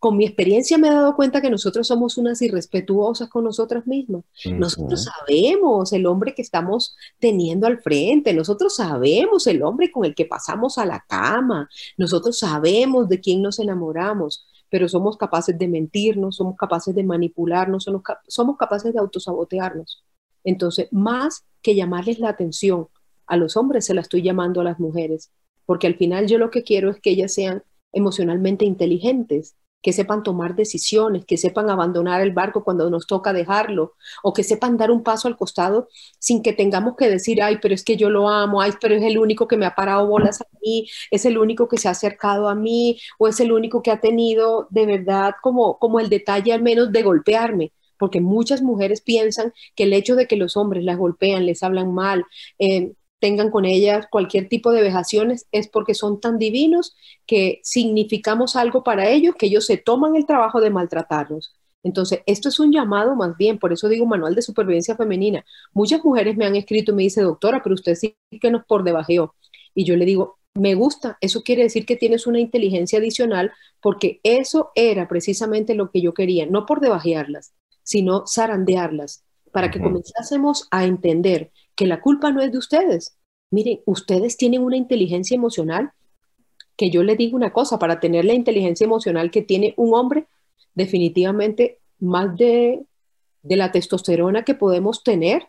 Con 0.03 0.17
mi 0.17 0.25
experiencia 0.25 0.77
me 0.77 0.89
he 0.89 0.91
dado 0.91 1.15
cuenta 1.15 1.39
que 1.39 1.50
nosotros 1.50 1.88
somos 1.88 2.17
unas 2.17 2.41
irrespetuosas 2.41 3.29
con 3.29 3.45
nosotras 3.45 3.88
mismas. 3.88 4.25
Nosotros 4.43 5.05
sabemos 5.05 5.93
el 5.93 6.05
hombre 6.07 6.36
que 6.36 6.41
estamos 6.41 6.98
teniendo 7.19 7.67
al 7.67 7.81
frente, 7.81 8.33
nosotros 8.33 8.75
sabemos 8.75 9.48
el 9.48 9.63
hombre 9.63 9.93
con 9.93 10.03
el 10.03 10.13
que 10.13 10.25
pasamos 10.25 10.77
a 10.77 10.86
la 10.86 11.05
cama, 11.07 11.69
nosotros 11.95 12.38
sabemos 12.38 13.07
de 13.07 13.22
quién 13.22 13.41
nos 13.41 13.60
enamoramos, 13.60 14.45
pero 14.69 14.89
somos 14.89 15.15
capaces 15.15 15.57
de 15.57 15.69
mentirnos, 15.69 16.36
somos 16.36 16.57
capaces 16.57 16.93
de 16.93 17.03
manipularnos, 17.05 17.86
somos, 17.86 18.01
somos 18.27 18.57
capaces 18.57 18.91
de 18.91 19.00
autosabotearnos. 19.00 20.03
Entonces, 20.43 20.89
más 20.91 21.45
que 21.62 21.75
llamarles 21.75 22.19
la 22.19 22.27
atención 22.27 22.89
a 23.25 23.38
los 23.38 23.55
hombres, 23.55 23.86
se 23.86 23.93
la 23.93 24.01
estoy 24.01 24.22
llamando 24.22 24.60
a 24.60 24.65
las 24.65 24.81
mujeres 24.81 25.31
porque 25.65 25.88
al 25.88 25.95
final 25.95 26.27
yo 26.27 26.38
lo 26.38 26.51
que 26.51 26.63
quiero 26.63 26.89
es 26.89 27.00
que 27.00 27.12
ellas 27.12 27.33
sean 27.33 27.63
emocionalmente 27.91 28.65
inteligentes, 28.65 29.55
que 29.83 29.93
sepan 29.93 30.23
tomar 30.23 30.55
decisiones, 30.55 31.25
que 31.25 31.37
sepan 31.37 31.69
abandonar 31.69 32.21
el 32.21 32.31
barco 32.31 32.63
cuando 32.63 32.89
nos 32.89 33.05
toca 33.05 33.33
dejarlo, 33.33 33.93
o 34.23 34.33
que 34.33 34.43
sepan 34.43 34.77
dar 34.77 34.89
un 34.91 35.03
paso 35.03 35.27
al 35.27 35.37
costado 35.37 35.89
sin 36.19 36.41
que 36.41 36.53
tengamos 36.53 36.95
que 36.97 37.09
decir, 37.09 37.43
ay, 37.43 37.59
pero 37.61 37.75
es 37.75 37.83
que 37.83 37.97
yo 37.97 38.09
lo 38.09 38.29
amo, 38.29 38.61
ay, 38.61 38.71
pero 38.81 38.95
es 38.95 39.03
el 39.03 39.19
único 39.19 39.47
que 39.47 39.57
me 39.57 39.65
ha 39.65 39.75
parado 39.75 40.07
bolas 40.07 40.41
a 40.41 40.47
mí, 40.61 40.87
es 41.11 41.25
el 41.25 41.37
único 41.37 41.67
que 41.67 41.77
se 41.77 41.87
ha 41.87 41.91
acercado 41.91 42.49
a 42.49 42.55
mí, 42.55 42.99
o 43.19 43.27
es 43.27 43.39
el 43.39 43.51
único 43.51 43.83
que 43.83 43.91
ha 43.91 43.99
tenido 43.99 44.67
de 44.71 44.85
verdad 44.85 45.33
como, 45.41 45.77
como 45.79 45.99
el 45.99 46.09
detalle 46.09 46.53
al 46.53 46.63
menos 46.63 46.91
de 46.91 47.03
golpearme 47.03 47.71
porque 47.99 48.19
muchas 48.19 48.61
mujeres 48.61 48.99
piensan 49.01 49.53
que 49.75 49.83
el 49.83 49.93
hecho 49.93 50.15
de 50.15 50.27
que 50.27 50.35
los 50.35 50.57
hombres 50.57 50.83
las 50.83 50.97
golpean, 50.97 51.45
les 51.45 51.63
hablan 51.63 51.93
mal, 51.93 52.25
eh, 52.59 52.91
tengan 53.24 53.51
con 53.51 53.63
ellas 53.63 54.06
cualquier 54.12 54.50
tipo 54.50 54.74
de 54.74 54.82
vejaciones, 54.82 55.48
es 55.53 55.70
porque 55.70 55.94
son 55.94 56.20
tan 56.20 56.38
divinos 56.38 56.94
que 57.25 57.62
significamos 57.63 58.58
algo 58.58 58.84
para 58.84 59.08
ellos, 59.08 59.36
que 59.39 59.46
ellos 59.46 59.65
se 59.65 59.77
toman 59.77 60.18
el 60.18 60.25
trabajo 60.25 60.60
de 60.60 60.70
maltratarnos. 60.70 61.56
Entonces, 61.84 62.20
esto 62.25 62.50
es 62.50 62.60
un 62.60 62.74
llamado 62.74 63.15
más 63.15 63.38
bien, 63.38 63.60
por 63.60 63.72
eso 63.72 63.88
digo 63.88 64.06
manual 64.06 64.36
de 64.36 64.42
supervivencia 64.42 64.98
femenina. 64.98 65.46
Muchas 65.72 66.03
mujeres 66.03 66.36
me 66.36 66.46
han 66.46 66.58
escrito 66.58 66.92
y 66.92 66.96
me 66.96 67.03
dice, 67.03 67.22
doctora, 67.22 67.62
pero 67.63 67.75
usted 67.75 67.96
sí 67.96 68.18
que 68.42 68.51
nos 68.51 68.65
por 68.65 68.84
debajeó. 68.84 69.36
Y 69.74 69.86
yo 69.86 69.96
le 69.96 70.03
digo, 70.03 70.38
me 70.53 70.75
gusta, 70.75 71.18
eso 71.22 71.44
quiere 71.44 71.63
decir 71.63 71.86
que 71.86 71.96
tienes 71.96 72.27
una 72.27 72.42
inteligencia 72.42 73.00
adicional, 73.00 73.53
porque 73.80 74.20
eso 74.24 74.72
era 74.75 75.08
precisamente 75.08 75.75
lo 75.75 75.92
que 75.92 76.01
yo 76.01 76.13
quería, 76.13 76.46
no 76.46 76.65
por 76.65 76.82
debajearlas, 76.82 77.53
sino 77.84 78.25
zarandearlas, 78.27 79.24
para 79.53 79.72
que 79.72 79.80
comenzásemos 79.80 80.68
a 80.72 80.84
entender 80.84 81.51
que 81.75 81.88
la 81.88 82.01
culpa 82.01 82.32
no 82.32 82.42
es 82.42 82.51
de 82.51 82.58
ustedes. 82.58 83.18
Miren, 83.51 83.82
ustedes 83.86 84.38
tienen 84.38 84.63
una 84.63 84.77
inteligencia 84.77 85.36
emocional 85.36 85.92
que 86.75 86.89
yo 86.89 87.03
le 87.03 87.15
digo 87.15 87.36
una 87.36 87.53
cosa, 87.53 87.77
para 87.77 88.00
tener 88.00 88.25
la 88.25 88.34
inteligencia 88.34 88.86
emocional 88.86 89.32
que 89.32 89.42
tiene 89.42 89.74
un 89.77 89.94
hombre, 89.94 90.27
definitivamente 90.74 91.80
más 92.00 92.36
de, 92.36 92.84
de 93.44 93.56
la 93.56 93.72
testosterona 93.72 94.44
que 94.44 94.56
podemos 94.56 95.03
tener, 95.03 95.48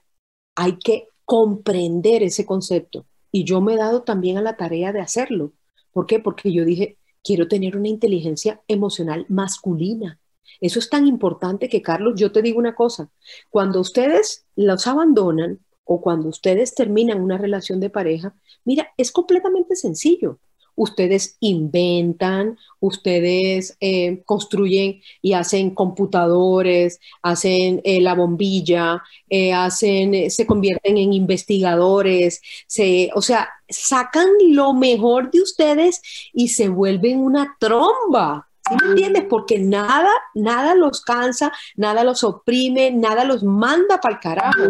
hay 0.54 0.78
que 0.78 1.08
comprender 1.24 2.22
ese 2.22 2.44
concepto. 2.44 3.06
Y 3.32 3.44
yo 3.44 3.60
me 3.60 3.74
he 3.74 3.76
dado 3.76 4.02
también 4.02 4.36
a 4.36 4.42
la 4.42 4.56
tarea 4.56 4.92
de 4.92 5.00
hacerlo. 5.00 5.52
¿Por 5.92 6.06
qué? 6.06 6.20
Porque 6.20 6.52
yo 6.52 6.64
dije, 6.64 6.98
quiero 7.22 7.48
tener 7.48 7.76
una 7.76 7.88
inteligencia 7.88 8.60
emocional 8.68 9.24
masculina. 9.28 10.18
Eso 10.60 10.78
es 10.78 10.88
tan 10.88 11.06
importante 11.06 11.68
que, 11.68 11.82
Carlos, 11.82 12.14
yo 12.16 12.30
te 12.30 12.42
digo 12.42 12.58
una 12.58 12.74
cosa, 12.74 13.10
cuando 13.50 13.80
ustedes 13.80 14.44
los 14.54 14.86
abandonan, 14.86 15.58
o 15.84 16.00
cuando 16.00 16.28
ustedes 16.28 16.74
terminan 16.74 17.20
una 17.20 17.38
relación 17.38 17.80
de 17.80 17.90
pareja, 17.90 18.34
mira, 18.64 18.92
es 18.96 19.12
completamente 19.12 19.76
sencillo. 19.76 20.38
Ustedes 20.76 21.36
inventan, 21.38 22.58
ustedes 22.80 23.76
eh, 23.80 24.22
construyen 24.24 25.00
y 25.22 25.34
hacen 25.34 25.70
computadores, 25.72 26.98
hacen 27.22 27.80
eh, 27.84 28.00
la 28.00 28.14
bombilla, 28.14 29.00
eh, 29.30 29.52
hacen, 29.52 30.32
se 30.32 30.46
convierten 30.46 30.96
en 30.96 31.12
investigadores, 31.12 32.40
se, 32.66 33.10
o 33.14 33.22
sea, 33.22 33.50
sacan 33.68 34.26
lo 34.48 34.74
mejor 34.74 35.30
de 35.30 35.42
ustedes 35.42 36.02
y 36.32 36.48
se 36.48 36.68
vuelven 36.68 37.20
una 37.20 37.56
tromba. 37.60 38.48
¿Sí 38.68 38.74
me 38.82 38.90
entiendes? 38.92 39.24
Porque 39.28 39.58
nada, 39.58 40.10
nada 40.34 40.74
los 40.74 41.02
cansa, 41.02 41.52
nada 41.76 42.02
los 42.02 42.24
oprime, 42.24 42.90
nada 42.90 43.24
los 43.24 43.44
manda 43.44 44.00
para 44.00 44.14
el 44.14 44.20
carajo 44.20 44.62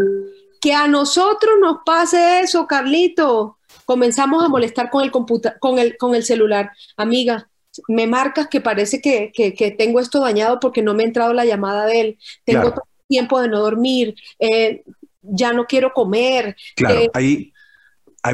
que 0.64 0.72
a 0.72 0.88
nosotros 0.88 1.56
nos 1.60 1.80
pase 1.84 2.40
eso, 2.40 2.66
Carlito. 2.66 3.58
Comenzamos 3.84 4.42
a 4.42 4.48
molestar 4.48 4.88
con 4.88 5.04
el, 5.04 5.10
con 5.10 5.78
el, 5.78 5.98
con 5.98 6.14
el 6.14 6.24
celular. 6.24 6.70
Amiga, 6.96 7.50
me 7.86 8.06
marcas 8.06 8.48
que 8.48 8.62
parece 8.62 9.02
que, 9.02 9.74
tengo 9.76 10.00
esto 10.00 10.20
dañado 10.20 10.58
porque 10.60 10.80
no 10.80 10.94
me 10.94 11.02
ha 11.02 11.06
entrado 11.06 11.34
la 11.34 11.44
llamada 11.44 11.84
de 11.84 12.00
él. 12.00 12.18
Tengo 12.46 12.72
tiempo 13.06 13.42
de 13.42 13.48
no 13.48 13.60
dormir. 13.60 14.14
Eh, 14.38 14.84
ya 15.20 15.52
no 15.52 15.66
quiero 15.66 15.92
comer. 15.92 16.56
Claro, 16.76 16.98
eh, 16.98 17.10
ahí, 17.12 17.52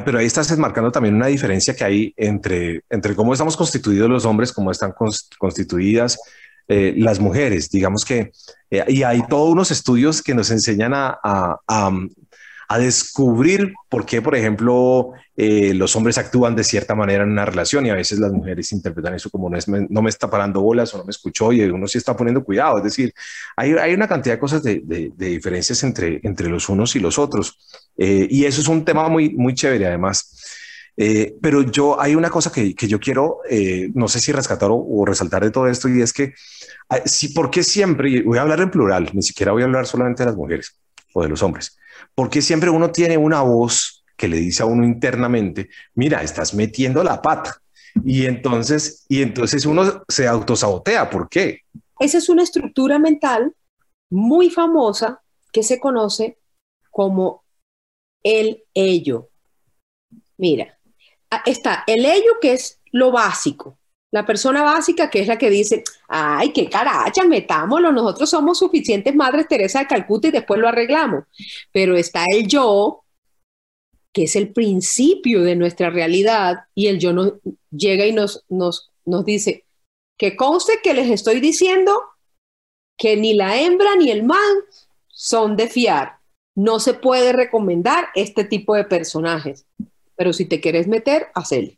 pero 0.05 0.21
ahí 0.21 0.27
estás 0.27 0.57
marcando 0.57 0.93
también 0.93 1.17
una 1.17 1.27
diferencia 1.27 1.75
que 1.75 1.83
hay 1.83 2.15
entre, 2.17 2.85
entre 2.91 3.17
cómo 3.17 3.33
estamos 3.33 3.57
constituidos 3.57 4.09
los 4.09 4.25
hombres, 4.25 4.53
cómo 4.53 4.71
están 4.71 4.95
constituidas 5.37 6.17
eh, 6.73 6.95
las 6.97 7.19
mujeres. 7.19 7.69
Digamos 7.69 8.05
que, 8.05 8.31
eh, 8.71 8.85
y 8.87 9.03
hay 9.03 9.27
todos 9.27 9.51
unos 9.51 9.73
estudios 9.73 10.23
que 10.23 10.37
nos 10.37 10.53
enseñan 10.53 10.95
a, 10.95 11.19
a, 11.25 11.91
descubrir 12.79 13.75
por 13.89 14.07
qué, 14.07 14.23
por 14.23 14.37
ejemplo, 14.37 15.13
eh, 15.37 15.75
los 15.75 15.97
hombres 15.97 16.19
actúan 16.19 16.55
de 16.55 16.65
cierta 16.65 16.95
manera 16.95 17.25
en 17.25 17.31
una 17.31 17.45
relación 17.45 17.87
y 17.87 17.91
a 17.91 17.95
veces 17.95 18.19
las 18.19 18.33
mujeres 18.33 18.71
interpretan 18.73 19.15
eso 19.15 19.31
como 19.31 19.51
no, 19.51 20.03
me 20.03 20.11
está 20.11 20.31
parando 20.31 20.61
bolas 20.61 20.95
o 20.95 20.99
no 20.99 21.05
me 21.05 21.11
escuchó 21.11 21.53
y 21.53 21.63
uno 21.63 21.89
sí 21.89 21.99
está 21.99 22.17
poniendo 22.17 22.45
cuidado. 22.45 22.79
Es 22.79 22.85
decir, 22.85 23.13
hay, 23.57 23.93
una 23.95 24.07
cantidad 24.07 24.35
de 24.35 24.41
cosas 24.41 24.63
de, 24.63 25.13
diferencias 25.17 25.83
entre, 25.83 26.49
los 26.49 26.69
unos 26.69 26.95
y 26.97 27.01
los 27.01 27.19
otros. 27.19 27.59
y 27.97 28.45
eso 28.45 28.61
es 28.61 28.69
un 28.69 28.85
tema 28.85 29.09
muy, 29.09 29.31
muy 29.31 29.55
chévere 29.55 29.87
además. 29.87 30.59
Eh, 31.03 31.35
pero 31.41 31.63
yo 31.63 31.99
hay 31.99 32.15
una 32.15 32.29
cosa 32.29 32.53
que, 32.53 32.75
yo 32.75 33.01
quiero, 33.01 33.39
eh, 33.49 33.91
no 33.95 34.07
sé 34.07 34.21
si 34.21 34.33
rescatar 34.33 34.69
o, 34.71 35.05
resaltar 35.07 35.43
de 35.43 35.51
todo 35.51 35.67
esto, 35.67 35.89
y 35.89 36.03
es 36.03 36.13
que, 36.13 36.35
ah, 36.91 37.01
si, 37.07 37.29
¿por 37.29 37.51
qué 37.51 37.63
siempre, 37.63 38.23
voy 38.23 38.37
a 38.37 38.43
hablar 38.43 38.61
en 38.61 38.71
plural, 38.71 39.09
ni 39.15 39.23
siquiera 39.23 39.53
voy 39.53 39.63
a 39.63 39.65
hablar 39.65 39.87
solamente 39.87 40.23
de 40.23 40.27
las 40.27 40.37
mujeres 40.37 40.77
o 41.15 41.23
de 41.23 41.31
los 41.31 41.43
hombres, 41.43 41.79
porque 42.15 42.43
siempre 42.43 42.71
uno 42.71 42.91
tiene 42.91 43.17
una 43.17 43.43
voz 43.43 44.05
que 44.17 44.29
le 44.29 44.37
dice 44.37 44.63
a 44.63 44.67
uno 44.67 44.85
internamente, 44.85 45.71
mira, 45.95 46.23
estás 46.23 46.55
metiendo 46.55 47.03
la 47.03 47.23
pata. 47.23 47.61
Y 48.05 48.27
entonces, 48.27 49.05
y 49.09 49.23
entonces 49.23 49.67
uno 49.67 50.05
se 50.09 50.29
autosabotea. 50.29 51.11
¿Por 51.11 51.29
qué? 51.29 51.63
Esa 51.99 52.19
es 52.19 52.29
una 52.29 52.43
estructura 52.43 52.99
mental 52.99 53.55
muy 54.11 54.51
famosa 54.51 55.23
que 55.53 55.63
se 55.63 55.81
conoce 55.81 56.39
como 56.91 57.45
el 58.23 58.63
ello. 58.75 59.31
Mira, 60.37 60.81
Ah, 61.31 61.43
está 61.47 61.85
el 61.87 62.05
ello, 62.05 62.41
que 62.41 62.53
es 62.53 62.81
lo 62.91 63.13
básico. 63.13 63.79
La 64.13 64.27
persona 64.27 64.63
básica, 64.63 65.09
que 65.09 65.21
es 65.21 65.29
la 65.29 65.39
que 65.39 65.51
dice, 65.51 65.85
ay, 66.09 66.53
qué 66.53 66.69
caracha, 66.69 67.25
metámoslo, 67.25 67.93
nosotros 67.93 68.29
somos 68.29 68.59
suficientes 68.59 69.15
Madres 69.15 69.47
Teresa 69.47 69.81
de 69.81 69.87
Calcuta 69.87 70.29
y 70.29 70.33
después 70.33 70.61
lo 70.61 70.69
arreglamos. 70.69 71.25
Pero 71.73 71.97
está 71.97 72.25
el 72.33 72.47
yo, 72.49 73.05
que 74.13 74.25
es 74.25 74.35
el 74.35 74.53
principio 74.53 75.43
de 75.43 75.55
nuestra 75.55 75.91
realidad, 75.91 76.65
y 76.75 76.89
el 76.89 76.99
yo 76.99 77.13
nos 77.13 77.35
llega 77.71 78.07
y 78.07 78.13
nos, 78.13 78.45
nos, 78.49 78.91
nos 79.05 79.25
dice, 79.25 79.65
que 80.19 80.37
conste 80.37 80.81
que 80.83 80.95
les 80.95 81.11
estoy 81.11 81.41
diciendo 81.41 82.03
que 82.99 83.17
ni 83.17 83.35
la 83.35 83.61
hembra 83.61 83.95
ni 83.97 84.11
el 84.11 84.25
man 84.25 84.57
son 85.09 85.57
de 85.57 85.69
fiar. 85.69 86.19
No 86.57 86.81
se 86.81 86.95
puede 86.95 87.33
recomendar 87.33 88.09
este 88.15 88.45
tipo 88.45 88.75
de 88.75 88.85
personajes 88.85 89.67
pero 90.21 90.35
si 90.35 90.45
te 90.45 90.61
quieres 90.61 90.87
meter, 90.87 91.29
hazlo. 91.35 91.71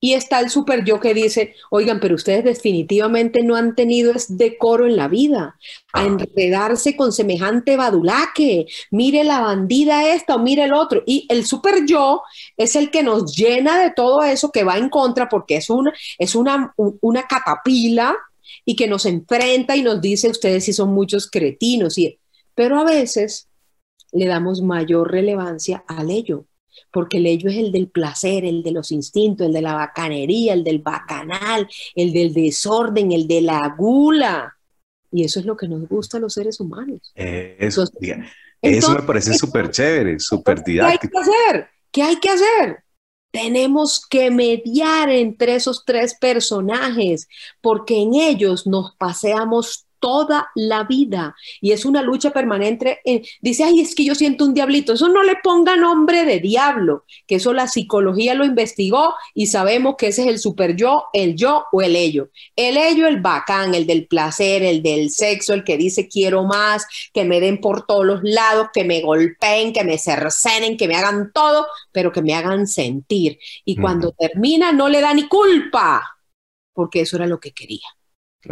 Y 0.00 0.14
está 0.14 0.40
el 0.40 0.48
super 0.48 0.84
yo 0.84 1.00
que 1.00 1.14
dice, 1.14 1.54
oigan, 1.70 1.98
pero 2.00 2.14
ustedes 2.14 2.44
definitivamente 2.44 3.42
no 3.42 3.56
han 3.56 3.74
tenido 3.74 4.12
decoro 4.28 4.86
en 4.86 4.96
la 4.96 5.08
vida, 5.08 5.56
a 5.92 6.04
enredarse 6.04 6.96
con 6.96 7.12
semejante 7.12 7.76
badulaque, 7.76 8.66
mire 8.90 9.24
la 9.24 9.40
bandida 9.40 10.14
esta 10.14 10.36
o 10.36 10.38
mire 10.38 10.64
el 10.64 10.72
otro. 10.72 11.02
Y 11.04 11.26
el 11.28 11.44
super 11.44 11.84
yo 11.86 12.22
es 12.56 12.76
el 12.76 12.90
que 12.90 13.02
nos 13.02 13.36
llena 13.36 13.80
de 13.80 13.90
todo 13.90 14.22
eso 14.22 14.52
que 14.52 14.64
va 14.64 14.78
en 14.78 14.88
contra, 14.88 15.28
porque 15.28 15.56
es 15.56 15.68
una, 15.70 15.92
es 16.18 16.34
una, 16.34 16.72
una 16.76 17.26
catapila 17.26 18.16
y 18.64 18.76
que 18.76 18.86
nos 18.86 19.04
enfrenta 19.06 19.76
y 19.76 19.82
nos 19.82 20.00
dice, 20.00 20.28
ustedes 20.28 20.64
sí 20.64 20.72
son 20.72 20.90
muchos 20.90 21.28
cretinos. 21.28 21.98
Y, 21.98 22.18
pero 22.54 22.78
a 22.78 22.84
veces 22.84 23.48
le 24.12 24.26
damos 24.26 24.62
mayor 24.62 25.10
relevancia 25.10 25.84
al 25.88 26.10
ello 26.10 26.44
porque 26.90 27.18
el 27.18 27.26
ello 27.26 27.50
es 27.50 27.56
el 27.56 27.72
del 27.72 27.88
placer, 27.88 28.44
el 28.44 28.62
de 28.62 28.72
los 28.72 28.92
instintos, 28.92 29.46
el 29.46 29.52
de 29.52 29.62
la 29.62 29.74
bacanería, 29.74 30.54
el 30.54 30.64
del 30.64 30.78
bacanal, 30.78 31.68
el 31.94 32.12
del 32.12 32.32
desorden, 32.32 33.12
el 33.12 33.26
de 33.26 33.40
la 33.42 33.74
gula. 33.76 34.56
Y 35.10 35.24
eso 35.24 35.40
es 35.40 35.46
lo 35.46 35.56
que 35.56 35.68
nos 35.68 35.88
gusta 35.88 36.18
a 36.18 36.20
los 36.20 36.34
seres 36.34 36.60
humanos. 36.60 37.12
Eh, 37.14 37.56
eso, 37.58 37.84
eso 38.62 38.94
me 38.94 39.02
parece 39.02 39.34
súper 39.34 39.70
chévere, 39.70 40.18
súper 40.18 40.62
didáctico. 40.62 41.10
¿Qué 41.10 41.18
hay 41.18 41.24
que 41.24 41.30
hacer? 41.30 41.68
¿Qué 41.90 42.02
hay 42.02 42.16
que 42.16 42.30
hacer? 42.30 42.84
Tenemos 43.30 44.06
que 44.06 44.30
mediar 44.30 45.10
entre 45.10 45.54
esos 45.54 45.84
tres 45.84 46.14
personajes, 46.14 47.28
porque 47.60 48.00
en 48.00 48.14
ellos 48.14 48.66
nos 48.66 48.94
paseamos 48.96 49.87
toda 50.00 50.48
la 50.54 50.84
vida 50.84 51.34
y 51.60 51.72
es 51.72 51.84
una 51.84 52.02
lucha 52.02 52.30
permanente. 52.30 53.00
dice, 53.40 53.64
ay, 53.64 53.80
es 53.80 53.94
que 53.94 54.04
yo 54.04 54.14
siento 54.14 54.44
un 54.44 54.54
diablito. 54.54 54.92
Eso 54.92 55.08
no 55.08 55.22
le 55.22 55.36
ponga 55.42 55.76
nombre 55.76 56.24
de 56.24 56.40
diablo, 56.40 57.04
que 57.26 57.36
eso 57.36 57.52
la 57.52 57.68
psicología 57.68 58.34
lo 58.34 58.44
investigó 58.44 59.14
y 59.34 59.46
sabemos 59.46 59.96
que 59.96 60.08
ese 60.08 60.22
es 60.22 60.28
el 60.28 60.38
super 60.38 60.76
yo, 60.76 61.04
el 61.12 61.36
yo 61.36 61.64
o 61.72 61.82
el 61.82 61.96
ello. 61.96 62.30
El 62.56 62.76
ello, 62.76 63.06
el 63.06 63.20
bacán, 63.20 63.74
el 63.74 63.86
del 63.86 64.06
placer, 64.06 64.62
el 64.62 64.82
del 64.82 65.10
sexo, 65.10 65.54
el 65.54 65.64
que 65.64 65.76
dice 65.76 66.08
quiero 66.08 66.44
más, 66.44 66.86
que 67.12 67.24
me 67.24 67.40
den 67.40 67.60
por 67.60 67.86
todos 67.86 68.04
los 68.04 68.20
lados, 68.22 68.68
que 68.72 68.84
me 68.84 69.00
golpeen, 69.00 69.72
que 69.72 69.84
me 69.84 69.98
cercenen, 69.98 70.76
que 70.76 70.88
me 70.88 70.96
hagan 70.96 71.32
todo, 71.32 71.66
pero 71.92 72.12
que 72.12 72.22
me 72.22 72.34
hagan 72.34 72.66
sentir. 72.66 73.38
Y 73.64 73.76
cuando 73.76 74.12
termina 74.12 74.72
no 74.72 74.88
le 74.88 75.00
da 75.00 75.14
ni 75.14 75.28
culpa, 75.28 76.18
porque 76.72 77.00
eso 77.00 77.16
era 77.16 77.26
lo 77.26 77.40
que 77.40 77.52
quería. 77.52 77.97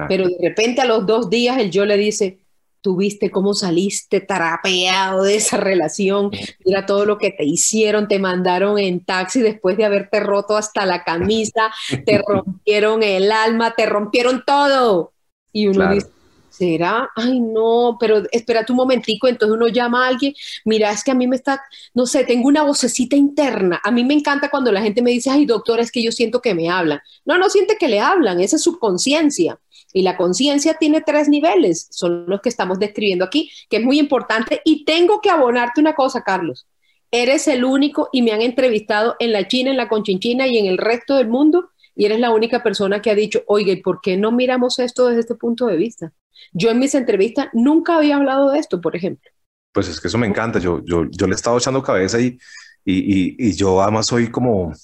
Pero 0.09 0.27
de 0.27 0.37
repente 0.41 0.81
a 0.81 0.85
los 0.85 1.07
dos 1.07 1.31
días 1.31 1.59
el 1.59 1.71
yo 1.71 1.85
le 1.85 1.97
dice, 1.97 2.41
tuviste 2.87 3.33
cómo 3.33 3.53
saliste 3.53 4.21
tarapeado 4.21 5.25
de 5.25 5.35
esa 5.37 5.57
relación, 5.57 6.31
mira 6.65 6.87
todo 6.87 7.05
lo 7.05 7.19
que 7.19 7.33
te 7.33 7.45
hicieron, 7.45 8.07
te 8.07 8.21
mandaron 8.21 8.79
en 8.79 9.05
taxi 9.05 9.41
después 9.41 9.77
de 9.77 9.85
haberte 9.85 10.21
roto 10.21 10.57
hasta 10.57 10.87
la 10.87 11.03
camisa, 11.03 11.73
te 12.05 12.19
rompieron 12.27 13.03
el 13.03 13.33
alma, 13.33 13.75
te 13.75 13.87
rompieron 13.87 14.45
todo. 14.47 15.13
Y 15.53 15.67
uno 15.67 15.93
dice, 15.93 16.11
¿será? 16.49 17.11
Ay, 17.17 17.41
no, 17.41 17.97
pero 17.99 18.23
espérate 18.31 18.73
un 18.73 18.77
momentico, 18.77 19.27
entonces 19.27 19.57
uno 19.57 19.67
llama 19.67 20.05
a 20.05 20.09
alguien, 20.09 20.33
mira, 20.65 20.91
es 20.91 21.03
que 21.03 21.11
a 21.11 21.15
mí 21.15 21.27
me 21.27 21.35
está, 21.37 21.63
no 21.93 22.07
sé, 22.07 22.25
tengo 22.25 22.47
una 22.47 22.63
vocecita 22.63 23.17
interna. 23.17 23.81
A 23.83 23.91
mí 23.91 24.05
me 24.05 24.15
encanta 24.15 24.49
cuando 24.49 24.71
la 24.71 24.81
gente 24.81 25.03
me 25.03 25.11
dice, 25.11 25.31
ay, 25.31 25.45
doctora, 25.45 25.83
es 25.83 25.91
que 25.91 26.03
yo 26.03 26.13
siento 26.13 26.41
que 26.41 26.55
me 26.55 26.71
hablan. 26.71 27.01
No, 27.25 27.37
no 27.37 27.51
siente 27.51 27.77
que 27.79 27.89
le 27.89 28.01
hablan, 28.01 28.41
esa 28.41 28.57
es 28.57 28.63
subconsciencia. 28.63 29.59
Y 29.97 30.03
la 30.03 30.19
conciencia 30.19 30.75
tiene 30.75 31.01
tres 31.01 31.27
niveles, 31.27 31.89
son 31.91 32.27
los 32.27 32.43
que 32.43 32.51
estamos 32.51 32.79
describiendo 32.79 33.25
aquí, 33.25 33.51
que 33.71 33.79
es 33.79 33.83
muy 33.83 33.99
importante. 33.99 34.61
Y 34.63 34.85
tengo 34.85 35.23
que 35.23 35.31
abonarte 35.31 35.81
una 35.81 35.95
cosa, 35.95 36.23
Carlos. 36.23 36.67
Eres 37.11 37.49
el 37.49 37.65
único 37.65 38.11
y 38.13 38.21
me 38.21 38.33
han 38.33 38.43
entrevistado 38.43 39.17
en 39.21 39.33
la 39.33 39.49
China, 39.49 39.71
en 39.71 39.79
la 39.79 39.89
Conchinchina 39.89 40.49
y 40.49 40.59
en 40.59 40.67
el 40.67 40.77
resto 40.77 41.17
del 41.17 41.29
mundo. 41.29 41.71
Y 41.95 42.05
eres 42.05 42.21
la 42.21 42.31
única 42.31 42.63
persona 42.63 43.01
que 43.01 43.11
ha 43.11 43.15
dicho, 43.15 43.43
oye, 43.47 43.81
¿por 43.83 44.03
qué 44.03 44.19
no 44.19 44.33
miramos 44.33 44.79
esto 44.81 45.07
desde 45.07 45.21
este 45.21 45.35
punto 45.35 45.65
de 45.65 45.79
vista? 45.79 46.13
Yo 46.53 46.69
en 46.69 46.79
mis 46.79 46.95
entrevistas 46.95 47.49
nunca 47.55 47.97
había 47.97 48.17
hablado 48.17 48.51
de 48.51 48.59
esto, 48.59 48.83
por 48.83 48.97
ejemplo. 48.97 49.31
Pues 49.73 49.89
es 49.89 49.99
que 49.99 50.09
eso 50.09 50.19
me 50.19 50.27
encanta. 50.27 50.59
Yo, 50.59 50.83
yo, 50.85 51.07
yo 51.11 51.27
le 51.27 51.33
he 51.33 51.37
estado 51.37 51.57
echando 51.57 51.83
cabeza 51.83 52.21
y, 52.21 52.37
y, 52.85 53.49
y 53.49 53.53
yo 53.55 53.81
además 53.81 54.05
soy 54.05 54.31
como 54.31 54.75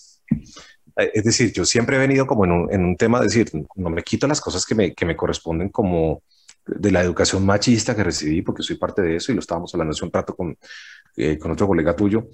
es 0.97 1.25
decir, 1.25 1.53
yo 1.53 1.65
siempre 1.65 1.97
he 1.97 1.99
venido 1.99 2.27
como 2.27 2.45
en 2.45 2.53
un, 2.53 2.73
en 2.73 2.85
un 2.85 2.97
tema 2.97 3.19
de 3.19 3.27
decir, 3.27 3.51
no 3.77 3.91
me 3.91 4.03
quito 4.03 4.27
las 4.27 4.41
cosas 4.41 4.67
que 4.67 4.75
me, 4.75 4.95
que 4.95 5.07
me 5.07 5.17
corresponden 5.17 5.69
como 5.69 6.23
de 6.67 6.91
la 6.91 7.03
educación 7.03 7.45
machista 7.45 7.97
que 7.97 8.05
recibí, 8.05 8.43
porque 8.43 8.63
soy 8.63 8.77
parte 8.77 9.03
de 9.03 9.17
eso 9.17 9.33
y 9.33 9.35
lo 9.35 9.41
estábamos 9.41 9.73
hablando 9.75 9.93
hace 9.93 10.05
un 10.05 10.13
rato 10.13 10.35
con, 10.35 10.57
eh, 11.17 11.39
con 11.39 11.51
otro 11.51 11.67
colega 11.67 11.97
tuyo, 11.97 12.29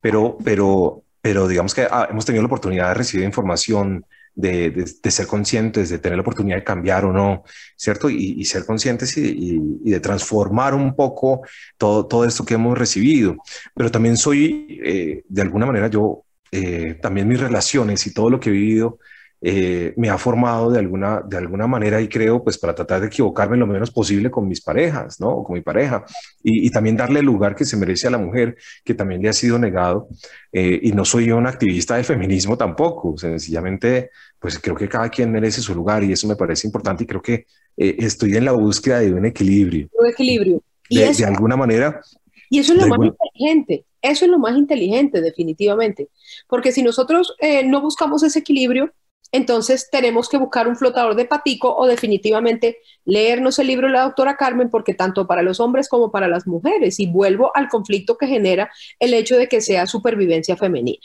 pero, 0.00 0.38
pero, 0.42 1.02
pero 1.20 1.46
digamos 1.48 1.74
que 1.74 1.86
ah, 1.90 2.08
hemos 2.10 2.24
tenido 2.24 2.42
la 2.42 2.46
oportunidad 2.46 2.88
de 2.88 2.94
recibir 2.94 3.24
información, 3.24 4.04
de, 4.34 4.70
de, 4.70 5.10
ser 5.10 5.26
conscientes, 5.26 5.90
de 5.90 5.98
tener 5.98 6.16
la 6.16 6.22
oportunidad 6.22 6.56
de 6.56 6.64
cambiar 6.64 7.04
o 7.04 7.12
no, 7.12 7.44
¿cierto? 7.76 8.10
Y, 8.10 8.34
y 8.36 8.44
ser 8.44 8.66
conscientes 8.66 9.16
y, 9.16 9.60
y, 9.84 9.90
de 9.90 10.00
transformar 10.00 10.74
un 10.74 10.96
poco 10.96 11.42
todo, 11.78 12.06
todo 12.06 12.24
esto 12.24 12.44
que 12.44 12.54
hemos 12.54 12.76
recibido. 12.76 13.36
Pero 13.74 13.90
también 13.90 14.16
soy, 14.16 14.80
eh, 14.84 15.22
de 15.28 15.42
alguna 15.42 15.66
manera, 15.66 15.88
yo 15.88 16.23
eh, 16.56 16.94
también 17.02 17.26
mis 17.26 17.40
relaciones 17.40 18.06
y 18.06 18.14
todo 18.14 18.30
lo 18.30 18.38
que 18.38 18.48
he 18.48 18.52
vivido 18.52 19.00
eh, 19.40 19.92
me 19.96 20.08
ha 20.08 20.16
formado 20.16 20.70
de 20.70 20.78
alguna, 20.78 21.20
de 21.20 21.36
alguna 21.36 21.66
manera 21.66 22.00
y 22.00 22.06
creo, 22.06 22.44
pues 22.44 22.56
para 22.56 22.76
tratar 22.76 23.00
de 23.00 23.08
equivocarme 23.08 23.56
lo 23.56 23.66
menos 23.66 23.90
posible 23.90 24.30
con 24.30 24.46
mis 24.46 24.60
parejas, 24.60 25.18
¿no? 25.18 25.30
O 25.30 25.42
con 25.42 25.54
mi 25.54 25.62
pareja. 25.62 26.04
Y, 26.44 26.70
también 26.70 26.96
darle 26.96 27.18
el 27.18 27.26
lugar 27.26 27.56
que 27.56 27.64
se 27.64 27.76
merece 27.76 28.06
a 28.06 28.12
la 28.12 28.18
mujer, 28.18 28.56
que 28.84 28.94
también 28.94 29.20
le 29.20 29.28
ha 29.30 29.32
sido 29.32 29.58
negado. 29.58 30.06
Eh, 30.52 30.78
y 30.80 30.92
no 30.92 31.04
soy 31.04 31.32
un 31.32 31.48
activista 31.48 31.96
de 31.96 32.04
feminismo 32.04 32.56
tampoco, 32.56 33.18
sencillamente, 33.18 34.10
pues 34.38 34.56
creo 34.60 34.76
que 34.76 34.88
cada 34.88 35.08
quien 35.08 35.32
merece 35.32 35.60
su 35.60 35.74
lugar 35.74 36.04
y 36.04 36.12
eso 36.12 36.28
me 36.28 36.36
parece 36.36 36.68
importante 36.68 37.02
y 37.02 37.06
creo 37.08 37.20
que 37.20 37.46
estoy 37.76 38.36
en 38.36 38.44
la 38.44 38.52
búsqueda 38.52 39.00
de 39.00 39.12
un 39.12 39.26
equilibrio. 39.26 39.88
Un 39.92 40.06
equilibrio. 40.06 40.62
¿Y 40.88 40.98
de, 40.98 41.12
de 41.12 41.24
alguna 41.24 41.56
manera. 41.56 42.00
Y 42.48 42.60
eso 42.60 42.74
es 42.74 42.80
lo 42.80 42.86
más 42.86 42.98
inteligente 43.08 43.84
eso 44.04 44.24
es 44.26 44.30
lo 44.30 44.38
más 44.38 44.56
inteligente, 44.56 45.20
definitivamente. 45.20 46.10
Porque 46.46 46.72
si 46.72 46.82
nosotros 46.82 47.34
eh, 47.40 47.64
no 47.64 47.80
buscamos 47.80 48.22
ese 48.22 48.40
equilibrio, 48.40 48.92
entonces 49.32 49.88
tenemos 49.90 50.28
que 50.28 50.36
buscar 50.36 50.68
un 50.68 50.76
flotador 50.76 51.16
de 51.16 51.24
patico 51.24 51.74
o 51.74 51.86
definitivamente 51.86 52.76
leernos 53.04 53.58
el 53.58 53.66
libro 53.66 53.88
de 53.88 53.94
la 53.94 54.02
doctora 54.02 54.36
Carmen, 54.36 54.70
porque 54.70 54.94
tanto 54.94 55.26
para 55.26 55.42
los 55.42 55.58
hombres 55.58 55.88
como 55.88 56.12
para 56.12 56.28
las 56.28 56.46
mujeres, 56.46 57.00
y 57.00 57.06
vuelvo 57.06 57.50
al 57.56 57.68
conflicto 57.68 58.16
que 58.16 58.28
genera 58.28 58.70
el 59.00 59.12
hecho 59.12 59.36
de 59.36 59.48
que 59.48 59.60
sea 59.60 59.86
supervivencia 59.86 60.56
femenina. 60.56 61.02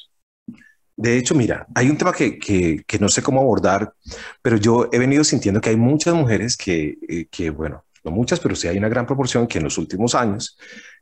De 0.96 1.18
hecho, 1.18 1.34
mira, 1.34 1.66
hay 1.74 1.90
un 1.90 1.98
tema 1.98 2.12
que, 2.12 2.38
que, 2.38 3.00
no 3.00 3.08
sé 3.08 3.24
cómo 3.24 3.40
abordar, 3.40 3.94
pero 4.42 4.58
yo 4.58 4.90
he 4.92 5.00
venido 5.00 5.24
sintiendo 5.24 5.62
que 5.62 5.70
hay 5.70 5.78
muchas 5.78 6.14
mujeres 6.14 6.58
que, 6.58 6.98
eh, 7.08 7.26
que 7.32 7.50
bueno, 7.50 7.86
no 8.04 8.12
muchas, 8.12 8.40
pero 8.40 8.56
sí 8.56 8.68
hay 8.68 8.78
una 8.78 8.90
gran 8.90 9.06
proporción 9.06 9.48
que 9.48 9.58
en 9.58 9.64
los 9.64 9.78
últimos 9.78 10.14
años 10.14 10.58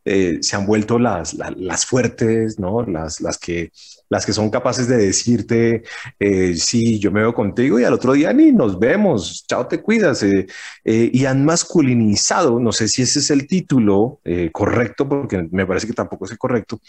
eh, 0.10 0.38
se 0.42 0.56
han 0.56 0.66
vuelto 0.66 0.98
las, 0.98 1.34
las, 1.34 1.86
fuertes, 1.86 2.58
¿no? 2.58 2.82
Las, 2.84 3.20
las, 3.20 3.38
que, 3.38 3.72
las 4.08 4.26
que 4.26 4.32
son 4.32 4.50
capaces 4.50 4.88
de 4.88 4.96
decirte, 4.96 5.84
eh, 6.18 6.56
sí, 6.56 6.98
yo 6.98 7.12
me 7.12 7.20
veo 7.20 7.34
contigo 7.34 7.78
y 7.78 7.84
al 7.84 7.92
otro 7.92 8.14
día 8.14 8.32
ni 8.32 8.54
nos 8.54 8.80
vemos, 8.80 9.46
chao, 9.46 9.68
te 9.68 9.82
cuidas. 9.82 10.24
Eh, 10.24 10.48
y 10.86 11.26
han 11.26 11.44
masculinizado, 11.44 12.58
no 12.58 12.72
sé 12.72 12.88
si 12.88 13.02
ese 13.02 13.20
es 13.20 13.30
el 13.32 13.48
título 13.48 14.22
correcto, 14.54 15.10
porque 15.10 15.46
me 15.52 15.66
parece 15.66 15.88
que 15.88 15.94
tampoco 15.94 16.24
es 16.24 16.32
el 16.32 16.38
correcto, 16.38 16.80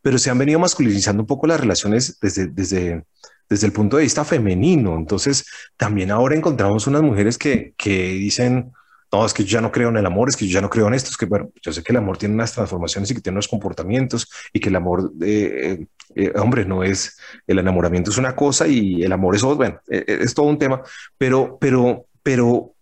pero 0.00 0.16
se 0.18 0.30
han 0.30 0.38
venido 0.38 0.60
masculinizando 0.60 1.24
un 1.24 1.26
poco 1.26 1.48
las 1.48 1.60
relaciones 1.60 2.18
desde, 2.20 2.46
desde, 2.46 3.04
desde 3.48 3.66
el 3.66 3.72
punto 3.72 3.96
de 3.96 4.04
vista 4.04 4.24
femenino. 4.24 4.96
Entonces, 4.96 5.44
también 5.76 6.12
ahora 6.12 6.36
encontramos 6.36 6.86
unas 6.86 7.02
mujeres 7.02 7.38
que, 7.38 7.74
que 7.76 8.12
dicen, 8.12 8.72
no, 9.12 9.26
es 9.26 9.34
que 9.34 9.44
yo 9.44 9.58
ya 9.58 9.60
no 9.60 9.70
creo 9.70 9.90
en 9.90 9.98
el 9.98 10.06
amor, 10.06 10.28
es 10.28 10.36
que 10.36 10.46
yo 10.46 10.54
ya 10.54 10.60
no 10.62 10.70
creo 10.70 10.88
en 10.88 10.94
esto, 10.94 11.10
es 11.10 11.16
que, 11.16 11.26
bueno, 11.26 11.50
yo 11.60 11.72
sé 11.72 11.82
que 11.82 11.92
el 11.92 11.98
amor 11.98 12.16
tiene 12.16 12.34
unas 12.34 12.52
transformaciones 12.52 13.10
y 13.10 13.14
que 13.14 13.20
tiene 13.20 13.34
unos 13.34 13.48
comportamientos 13.48 14.26
y 14.52 14.60
que 14.60 14.70
el 14.70 14.76
amor, 14.76 15.12
eh, 15.20 15.84
eh, 16.14 16.32
hombre, 16.36 16.64
no 16.64 16.82
es, 16.82 17.18
el 17.46 17.58
enamoramiento 17.58 18.10
es 18.10 18.16
una 18.16 18.34
cosa 18.34 18.66
y 18.66 19.02
el 19.02 19.12
amor 19.12 19.36
es 19.36 19.44
otro, 19.44 19.56
bueno, 19.56 19.80
eh, 19.90 20.04
es 20.06 20.32
todo 20.32 20.46
un 20.46 20.58
tema, 20.58 20.82
pero, 21.18 21.58
pero, 21.60 22.06
pero 22.22 22.74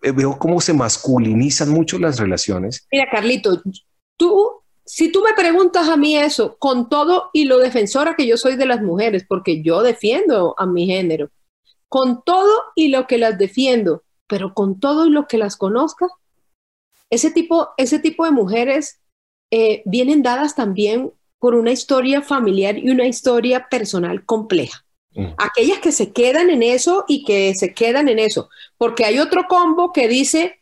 veo 0.00 0.38
cómo 0.38 0.60
se 0.62 0.72
masculinizan 0.72 1.68
mucho 1.68 1.98
las 1.98 2.18
relaciones. 2.18 2.86
Mira, 2.90 3.06
Carlito, 3.10 3.62
tú, 4.16 4.62
si 4.86 5.12
tú 5.12 5.22
me 5.22 5.34
preguntas 5.34 5.88
a 5.90 5.98
mí 5.98 6.16
eso, 6.16 6.56
con 6.58 6.88
todo 6.88 7.28
y 7.34 7.44
lo 7.44 7.58
defensora 7.58 8.14
que 8.16 8.26
yo 8.26 8.38
soy 8.38 8.56
de 8.56 8.64
las 8.64 8.80
mujeres, 8.80 9.26
porque 9.28 9.62
yo 9.62 9.82
defiendo 9.82 10.54
a 10.56 10.64
mi 10.64 10.86
género, 10.86 11.28
con 11.88 12.22
todo 12.24 12.52
y 12.74 12.88
lo 12.88 13.06
que 13.06 13.18
las 13.18 13.36
defiendo, 13.36 14.04
pero 14.28 14.54
con 14.54 14.78
todo 14.78 15.10
lo 15.10 15.26
que 15.26 15.38
las 15.38 15.56
conozca, 15.56 16.06
ese 17.10 17.30
tipo, 17.30 17.70
ese 17.76 17.98
tipo 17.98 18.24
de 18.24 18.30
mujeres 18.30 19.00
eh, 19.50 19.82
vienen 19.86 20.22
dadas 20.22 20.54
también 20.54 21.12
por 21.38 21.54
una 21.54 21.72
historia 21.72 22.22
familiar 22.22 22.78
y 22.78 22.90
una 22.90 23.06
historia 23.06 23.68
personal 23.70 24.24
compleja. 24.24 24.84
Mm. 25.14 25.28
Aquellas 25.38 25.78
que 25.78 25.92
se 25.92 26.12
quedan 26.12 26.50
en 26.50 26.62
eso 26.62 27.04
y 27.08 27.24
que 27.24 27.54
se 27.54 27.72
quedan 27.72 28.08
en 28.08 28.18
eso, 28.18 28.50
porque 28.76 29.04
hay 29.04 29.18
otro 29.18 29.46
combo 29.48 29.92
que 29.92 30.08
dice, 30.08 30.60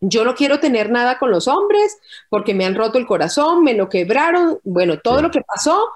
yo 0.00 0.24
no 0.24 0.34
quiero 0.34 0.60
tener 0.60 0.90
nada 0.90 1.18
con 1.18 1.30
los 1.30 1.48
hombres 1.48 1.98
porque 2.28 2.54
me 2.54 2.64
han 2.64 2.74
roto 2.74 2.98
el 2.98 3.06
corazón, 3.06 3.62
me 3.62 3.74
lo 3.74 3.88
quebraron, 3.88 4.58
bueno, 4.64 4.98
todo 4.98 5.22
lo 5.22 5.30
que 5.30 5.42
pasó, 5.42 5.88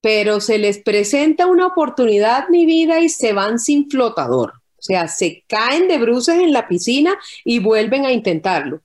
pero 0.00 0.40
se 0.40 0.58
les 0.58 0.78
presenta 0.78 1.46
una 1.46 1.66
oportunidad, 1.66 2.48
mi 2.48 2.66
vida, 2.66 3.00
y 3.00 3.08
se 3.08 3.32
van 3.32 3.58
sin 3.58 3.88
flotador. 3.88 4.61
O 4.82 4.84
sea, 4.84 5.06
se 5.06 5.44
caen 5.46 5.86
de 5.86 5.96
bruces 5.98 6.40
en 6.40 6.52
la 6.52 6.66
piscina 6.66 7.16
y 7.44 7.60
vuelven 7.60 8.04
a 8.04 8.10
intentarlo. 8.10 8.80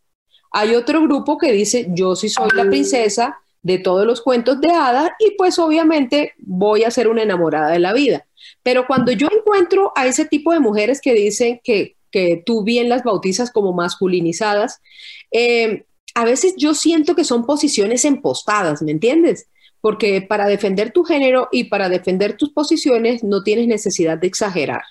Hay 0.52 0.76
otro 0.76 1.02
grupo 1.02 1.40
que 1.40 1.52
dice, 1.52 1.88
yo 1.90 2.16
sí 2.16 2.30
soy 2.30 2.50
la 2.54 2.66
princesa 2.66 3.40
de 3.64 3.80
todos 3.80 4.06
los 4.06 4.22
cuentos 4.22 4.62
de 4.62 4.72
hadas 4.72 5.10
y 5.18 5.32
pues 5.32 5.58
obviamente 5.58 6.34
voy 6.38 6.84
a 6.84 6.92
ser 6.92 7.08
una 7.08 7.24
enamorada 7.24 7.70
de 7.72 7.80
la 7.80 7.94
vida. 7.94 8.28
Pero 8.62 8.86
cuando 8.86 9.12
yo 9.12 9.28
encuentro 9.36 9.92
a 9.96 10.06
ese 10.06 10.26
tipo 10.26 10.54
de 10.54 10.60
mujeres 10.60 11.02
que 11.02 11.16
dicen 11.16 11.62
que, 11.64 11.96
que 12.12 12.44
tú 12.46 12.64
bien 12.64 12.90
las 12.90 13.04
bautizas 13.04 13.50
como 13.50 13.74
masculinizadas, 13.74 14.80
eh, 15.32 15.86
a 16.14 16.26
veces 16.26 16.54
yo 16.58 16.76
siento 16.76 17.16
que 17.16 17.24
son 17.24 17.44
posiciones 17.48 18.06
empostadas, 18.06 18.84
¿me 18.84 18.92
entiendes? 18.92 19.48
porque 19.82 20.22
para 20.22 20.48
defender 20.48 20.92
tu 20.92 21.04
género 21.04 21.50
y 21.52 21.66
para 21.66 21.90
defender 21.90 22.36
tus 22.36 22.52
posiciones 22.52 23.24
no 23.24 23.44
tienes 23.44 23.68
necesidad 23.68 24.18
de 24.18 24.28
exagerar. 24.28 24.82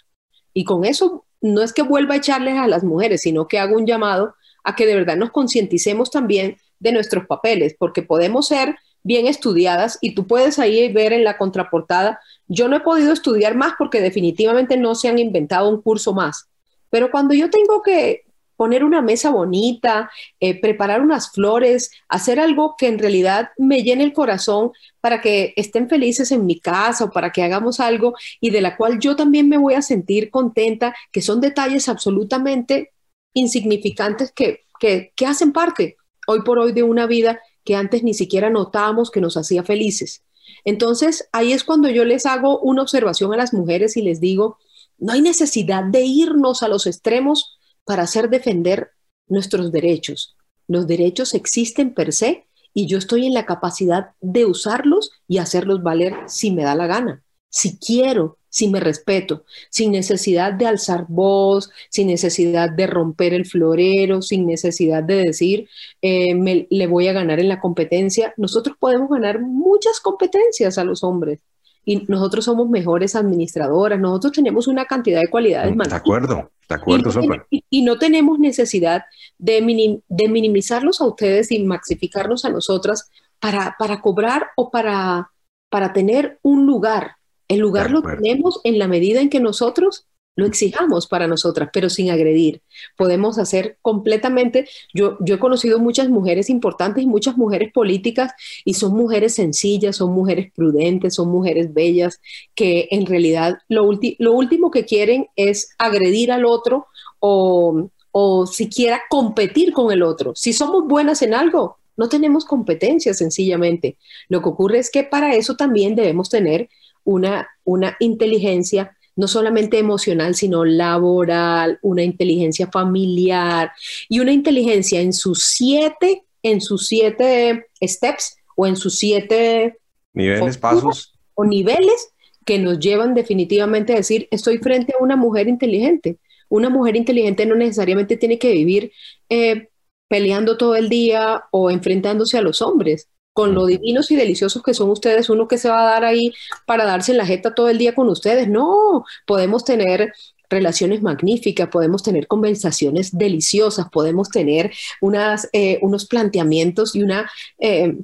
Y 0.56 0.64
con 0.64 0.86
eso 0.86 1.26
no 1.42 1.60
es 1.60 1.74
que 1.74 1.82
vuelva 1.82 2.14
a 2.14 2.16
echarles 2.16 2.56
a 2.56 2.66
las 2.66 2.82
mujeres, 2.82 3.20
sino 3.20 3.46
que 3.46 3.58
hago 3.58 3.76
un 3.76 3.84
llamado 3.84 4.34
a 4.64 4.74
que 4.74 4.86
de 4.86 4.94
verdad 4.94 5.18
nos 5.18 5.30
concienticemos 5.30 6.10
también 6.10 6.56
de 6.78 6.92
nuestros 6.92 7.26
papeles, 7.26 7.76
porque 7.78 8.00
podemos 8.00 8.48
ser 8.48 8.74
bien 9.02 9.26
estudiadas 9.26 9.98
y 10.00 10.14
tú 10.14 10.26
puedes 10.26 10.58
ahí 10.58 10.90
ver 10.90 11.12
en 11.12 11.24
la 11.24 11.36
contraportada, 11.36 12.20
yo 12.48 12.68
no 12.68 12.76
he 12.76 12.80
podido 12.80 13.12
estudiar 13.12 13.54
más 13.54 13.74
porque 13.76 14.00
definitivamente 14.00 14.78
no 14.78 14.94
se 14.94 15.08
han 15.08 15.18
inventado 15.18 15.68
un 15.68 15.82
curso 15.82 16.14
más, 16.14 16.48
pero 16.88 17.10
cuando 17.10 17.34
yo 17.34 17.50
tengo 17.50 17.82
que 17.82 18.24
poner 18.56 18.84
una 18.84 19.02
mesa 19.02 19.30
bonita, 19.30 20.10
eh, 20.40 20.60
preparar 20.60 21.00
unas 21.00 21.30
flores, 21.30 21.90
hacer 22.08 22.40
algo 22.40 22.74
que 22.76 22.88
en 22.88 22.98
realidad 22.98 23.50
me 23.58 23.82
llene 23.82 24.04
el 24.04 24.12
corazón 24.12 24.72
para 25.00 25.20
que 25.20 25.52
estén 25.56 25.88
felices 25.88 26.32
en 26.32 26.46
mi 26.46 26.58
casa 26.60 27.04
o 27.04 27.10
para 27.10 27.30
que 27.30 27.42
hagamos 27.42 27.80
algo 27.80 28.14
y 28.40 28.50
de 28.50 28.60
la 28.60 28.76
cual 28.76 28.98
yo 28.98 29.16
también 29.16 29.48
me 29.48 29.58
voy 29.58 29.74
a 29.74 29.82
sentir 29.82 30.30
contenta, 30.30 30.94
que 31.12 31.22
son 31.22 31.40
detalles 31.40 31.88
absolutamente 31.88 32.92
insignificantes 33.34 34.32
que, 34.32 34.64
que, 34.80 35.12
que 35.14 35.26
hacen 35.26 35.52
parte 35.52 35.96
hoy 36.26 36.42
por 36.42 36.58
hoy 36.58 36.72
de 36.72 36.82
una 36.82 37.06
vida 37.06 37.40
que 37.64 37.76
antes 37.76 38.02
ni 38.02 38.14
siquiera 38.14 38.50
notábamos 38.50 39.10
que 39.10 39.20
nos 39.20 39.36
hacía 39.36 39.62
felices. 39.62 40.22
Entonces, 40.64 41.28
ahí 41.32 41.52
es 41.52 41.64
cuando 41.64 41.88
yo 41.88 42.04
les 42.04 42.26
hago 42.26 42.60
una 42.60 42.82
observación 42.82 43.32
a 43.32 43.36
las 43.36 43.52
mujeres 43.52 43.96
y 43.96 44.02
les 44.02 44.20
digo, 44.20 44.58
no 44.98 45.12
hay 45.12 45.20
necesidad 45.20 45.84
de 45.84 46.02
irnos 46.02 46.62
a 46.62 46.68
los 46.68 46.86
extremos 46.86 47.55
para 47.86 48.02
hacer 48.02 48.28
defender 48.28 48.90
nuestros 49.28 49.72
derechos. 49.72 50.36
Los 50.68 50.86
derechos 50.86 51.32
existen 51.34 51.94
per 51.94 52.12
se 52.12 52.46
y 52.74 52.86
yo 52.86 52.98
estoy 52.98 53.26
en 53.26 53.32
la 53.32 53.46
capacidad 53.46 54.10
de 54.20 54.44
usarlos 54.44 55.10
y 55.26 55.38
hacerlos 55.38 55.82
valer 55.82 56.14
si 56.26 56.50
me 56.50 56.64
da 56.64 56.74
la 56.74 56.86
gana, 56.86 57.22
si 57.48 57.78
quiero, 57.78 58.38
si 58.50 58.68
me 58.68 58.80
respeto, 58.80 59.44
sin 59.70 59.92
necesidad 59.92 60.52
de 60.52 60.66
alzar 60.66 61.06
voz, 61.08 61.70
sin 61.90 62.08
necesidad 62.08 62.70
de 62.70 62.86
romper 62.86 63.34
el 63.34 63.46
florero, 63.46 64.20
sin 64.20 64.46
necesidad 64.46 65.02
de 65.02 65.16
decir, 65.16 65.68
eh, 66.02 66.34
me, 66.34 66.66
le 66.70 66.86
voy 66.86 67.08
a 67.08 67.12
ganar 67.12 67.38
en 67.38 67.48
la 67.48 67.60
competencia. 67.60 68.34
Nosotros 68.36 68.76
podemos 68.78 69.08
ganar 69.08 69.40
muchas 69.40 70.00
competencias 70.00 70.78
a 70.78 70.84
los 70.84 71.04
hombres 71.04 71.40
y 71.88 72.04
nosotros 72.08 72.44
somos 72.44 72.68
mejores 72.68 73.14
administradoras, 73.14 73.98
nosotros 73.98 74.32
tenemos 74.32 74.66
una 74.66 74.86
cantidad 74.86 75.20
de 75.20 75.28
cualidades 75.28 75.74
más. 75.76 75.88
De 75.88 75.94
acuerdo, 75.94 76.50
de 76.68 76.74
acuerdo, 76.74 77.10
y, 77.48 77.82
no, 77.82 77.96
tenemos 77.96 78.40
necesidad 78.40 79.04
de, 79.38 80.00
de, 80.08 80.28
minimizarlos 80.28 81.00
a 81.00 81.06
ustedes 81.06 81.52
y 81.52 81.62
maxificarnos 81.62 82.44
a 82.44 82.50
nosotras 82.50 83.08
para, 83.38 83.76
para 83.78 84.00
cobrar 84.00 84.48
o 84.56 84.72
para, 84.72 85.30
para 85.70 85.92
tener 85.92 86.40
un 86.42 86.66
lugar. 86.66 87.12
El 87.46 87.60
lugar 87.60 87.92
lo 87.92 88.02
tenemos 88.02 88.60
en 88.64 88.80
la 88.80 88.88
medida 88.88 89.20
en 89.20 89.30
que 89.30 89.38
nosotros 89.38 90.08
lo 90.36 90.46
exijamos 90.46 91.06
para 91.06 91.26
nosotras, 91.26 91.70
pero 91.72 91.90
sin 91.90 92.10
agredir. 92.10 92.62
Podemos 92.96 93.38
hacer 93.38 93.78
completamente, 93.82 94.68
yo, 94.94 95.18
he 95.26 95.38
conocido 95.38 95.78
muchas 95.78 96.08
mujeres 96.08 96.50
importantes 96.50 97.02
y 97.02 97.06
muchas 97.06 97.36
mujeres 97.36 97.72
políticas 97.72 98.32
y 98.64 98.74
son 98.74 98.92
mujeres 98.92 99.34
sencillas, 99.34 99.96
son 99.96 100.12
mujeres 100.12 100.52
prudentes, 100.54 101.14
son 101.14 101.30
mujeres 101.30 101.72
bellas, 101.72 102.20
que 102.54 102.86
en 102.90 103.06
realidad 103.06 103.58
lo, 103.68 103.90
lo 104.18 104.32
último 104.32 104.70
que 104.70 104.84
quieren 104.84 105.26
es 105.36 105.70
agredir 105.78 106.30
al 106.30 106.44
otro 106.44 106.86
o, 107.18 107.88
o 108.12 108.46
siquiera 108.46 109.02
competir 109.08 109.72
con 109.72 109.90
el 109.90 110.02
otro. 110.02 110.34
Si 110.36 110.52
somos 110.52 110.86
buenas 110.86 111.22
en 111.22 111.34
algo, 111.34 111.78
no 111.96 112.08
tenemos 112.08 112.44
competencia 112.44 113.14
sencillamente. 113.14 113.96
Lo 114.28 114.42
que 114.42 114.50
ocurre 114.50 114.78
es 114.78 114.90
que 114.90 115.02
para 115.02 115.34
eso 115.34 115.56
también 115.56 115.96
debemos 115.96 116.28
tener 116.28 116.68
una, 117.04 117.48
una 117.64 117.96
inteligencia 118.00 118.95
no 119.16 119.26
solamente 119.26 119.78
emocional, 119.78 120.34
sino 120.34 120.64
laboral, 120.64 121.78
una 121.82 122.02
inteligencia 122.02 122.68
familiar 122.70 123.72
y 124.08 124.20
una 124.20 124.32
inteligencia 124.32 125.00
en 125.00 125.12
sus 125.12 125.42
siete, 125.42 126.24
en 126.42 126.60
sus 126.60 126.86
siete 126.86 127.66
steps 127.82 128.36
o 128.54 128.66
en 128.66 128.76
sus 128.76 128.98
siete 128.98 129.78
niveles, 130.12 130.58
pasos 130.58 131.14
o 131.34 131.44
niveles 131.44 132.12
que 132.44 132.58
nos 132.58 132.78
llevan 132.78 133.14
definitivamente 133.14 133.94
a 133.94 133.96
decir, 133.96 134.28
estoy 134.30 134.58
frente 134.58 134.94
a 134.98 135.02
una 135.02 135.16
mujer 135.16 135.48
inteligente. 135.48 136.18
Una 136.48 136.70
mujer 136.70 136.94
inteligente 136.94 137.44
no 137.44 137.56
necesariamente 137.56 138.16
tiene 138.16 138.38
que 138.38 138.52
vivir 138.52 138.92
eh, 139.28 139.68
peleando 140.08 140.56
todo 140.56 140.76
el 140.76 140.88
día 140.88 141.44
o 141.50 141.70
enfrentándose 141.70 142.38
a 142.38 142.42
los 142.42 142.62
hombres 142.62 143.08
con 143.36 143.54
lo 143.54 143.66
divinos 143.66 144.10
y 144.10 144.16
deliciosos 144.16 144.62
que 144.62 144.72
son 144.72 144.88
ustedes, 144.88 145.28
uno 145.28 145.46
que 145.46 145.58
se 145.58 145.68
va 145.68 145.82
a 145.82 145.90
dar 145.90 146.04
ahí 146.06 146.32
para 146.64 146.86
darse 146.86 147.12
en 147.12 147.18
la 147.18 147.26
jeta 147.26 147.54
todo 147.54 147.68
el 147.68 147.76
día 147.76 147.94
con 147.94 148.08
ustedes. 148.08 148.48
No, 148.48 149.04
podemos 149.26 149.62
tener 149.62 150.14
relaciones 150.48 151.02
magníficas, 151.02 151.68
podemos 151.68 152.02
tener 152.02 152.28
conversaciones 152.28 153.14
deliciosas, 153.14 153.90
podemos 153.90 154.30
tener 154.30 154.72
unas, 155.02 155.50
eh, 155.52 155.78
unos 155.82 156.06
planteamientos 156.06 156.96
y 156.96 157.02
una 157.02 157.30
eh, 157.58 157.98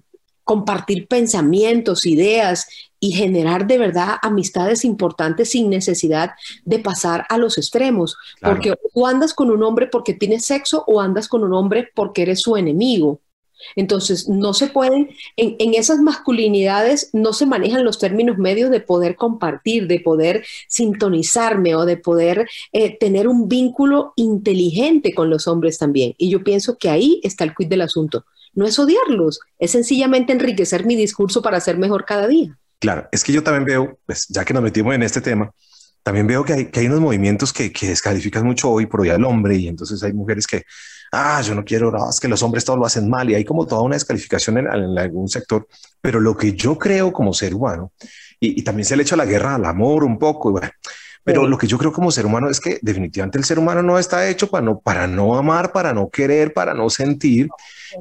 compartir 0.45 1.09
pensamientos, 1.09 2.05
ideas 2.05 2.67
y 3.01 3.13
generar 3.13 3.67
de 3.67 3.79
verdad 3.79 4.17
amistades 4.21 4.85
importantes 4.85 5.53
sin 5.53 5.71
necesidad 5.71 6.33
de 6.67 6.79
pasar 6.79 7.25
a 7.31 7.39
los 7.39 7.57
extremos. 7.57 8.19
Porque 8.43 8.75
tú 8.93 9.07
andas 9.07 9.33
con 9.33 9.51
un 9.51 9.63
hombre 9.63 9.87
porque 9.87 10.13
tienes 10.13 10.45
sexo 10.45 10.85
o 10.87 11.01
andas 11.01 11.27
con 11.27 11.43
un 11.43 11.55
hombre 11.55 11.89
porque 11.95 12.21
eres 12.21 12.43
su 12.43 12.55
enemigo. 12.55 13.23
Entonces, 13.77 14.29
no 14.29 14.55
se 14.55 14.67
pueden, 14.69 15.11
en, 15.37 15.75
esas 15.75 15.99
masculinidades 15.99 17.11
no 17.13 17.33
se 17.33 17.47
manejan 17.47 17.85
los 17.85 17.99
términos 17.99 18.39
medios 18.39 18.71
de 18.71 18.81
poder 18.81 19.17
compartir, 19.17 19.87
de 19.87 20.01
poder 20.01 20.45
sintonizarme 20.69 21.75
o 21.75 21.85
de 21.85 21.97
poder 21.97 22.49
eh, 22.73 22.97
tener 22.99 23.29
un 23.29 23.49
vínculo 23.49 24.13
inteligente 24.17 25.15
con 25.15 25.31
los 25.31 25.47
hombres 25.49 25.79
también. 25.79 26.15
Y 26.19 26.31
yo 26.31 26.45
pienso 26.45 26.77
que 26.79 26.91
ahí 26.91 27.21
está 27.23 27.45
el 27.45 27.55
quid 27.55 27.69
del 27.69 27.83
asunto. 27.83 28.25
No 28.55 28.67
es 28.67 28.79
odiarlos, 28.79 29.41
es 29.59 29.71
sencillamente 29.71 30.33
enriquecer 30.33 30.85
mi 30.85 30.95
discurso 30.95 31.41
para 31.41 31.61
ser 31.61 31.79
mejor 31.79 32.05
cada 32.05 32.29
día. 32.29 32.59
Claro, 32.79 33.09
es 33.13 33.25
que 33.25 33.33
yo 33.33 33.43
también 33.43 33.65
veo, 33.65 33.99
pues, 34.07 34.27
ya 34.29 34.45
que 34.45 34.53
nos 34.53 34.63
metimos 34.63 34.95
en 34.95 35.03
este 35.03 35.21
tema, 35.21 35.53
también 36.03 36.27
veo 36.27 36.45
que 36.45 36.53
hay, 36.53 36.65
que 36.67 36.81
hay 36.81 36.87
unos 36.87 37.01
movimientos 37.01 37.53
que, 37.53 37.73
que 37.73 37.89
descalifican 37.89 38.45
mucho 38.45 38.71
hoy 38.71 38.87
por 38.87 39.03
día 39.03 39.13
del 39.13 39.25
hombre 39.25 39.57
y 39.57 39.69
entonces 39.69 40.03
hay 40.03 40.13
mujeres 40.13 40.47
que 40.47 40.65
ah, 41.13 41.43
yo 41.43 41.55
no 41.55 41.65
quiero, 41.65 41.91
no, 41.91 42.09
es 42.09 42.19
que 42.19 42.29
los 42.29 42.43
hombres 42.43 42.65
todo 42.65 42.77
lo 42.77 42.87
hacen 42.87 43.09
mal 43.09 43.31
y 43.31 43.35
hay 43.35 43.45
como 43.45 43.67
toda 43.67 43.83
una 43.83 43.95
descalificación 43.95 44.59
en, 44.59 44.67
algún 44.99 45.29
sector, 45.29 45.69
pero 46.01 46.19
lo 46.19 46.37
que 46.37 46.55
yo 46.55 46.79
creo 46.79 47.13
como 47.13 47.35
ser 47.35 47.55
humano, 47.55 47.93
y, 48.41 48.63
también 48.63 48.87
se 48.87 48.97
le 48.97 49.03
echa 49.03 49.15
la 49.15 49.27
guerra 49.27 49.55
al 49.55 49.65
amor 49.65 50.03
un 50.03 50.19
poco, 50.19 50.59
pero 51.23 51.47
lo 51.47 51.57
que 51.57 51.69
yo 51.69 51.79
creo 51.79 51.93
como 51.93 52.11
ser 52.11 52.27
humano 52.27 52.49
es 52.51 52.59
que 52.59 52.81
definitivamente 52.83 53.39
el 53.39 53.45
ser 53.45 53.59
humano 53.59 53.83
no 53.83 53.99
está 53.99 54.29
hecho 54.29 54.49
para 54.49 54.65
no, 54.65 54.81
para 54.81 55.07
no 55.07 55.37
amar, 55.37 55.71
para 55.71 55.93
no 55.93 56.09
querer, 56.09 56.53
para 56.53 56.75
no 56.75 56.91
sentir, 56.91 57.49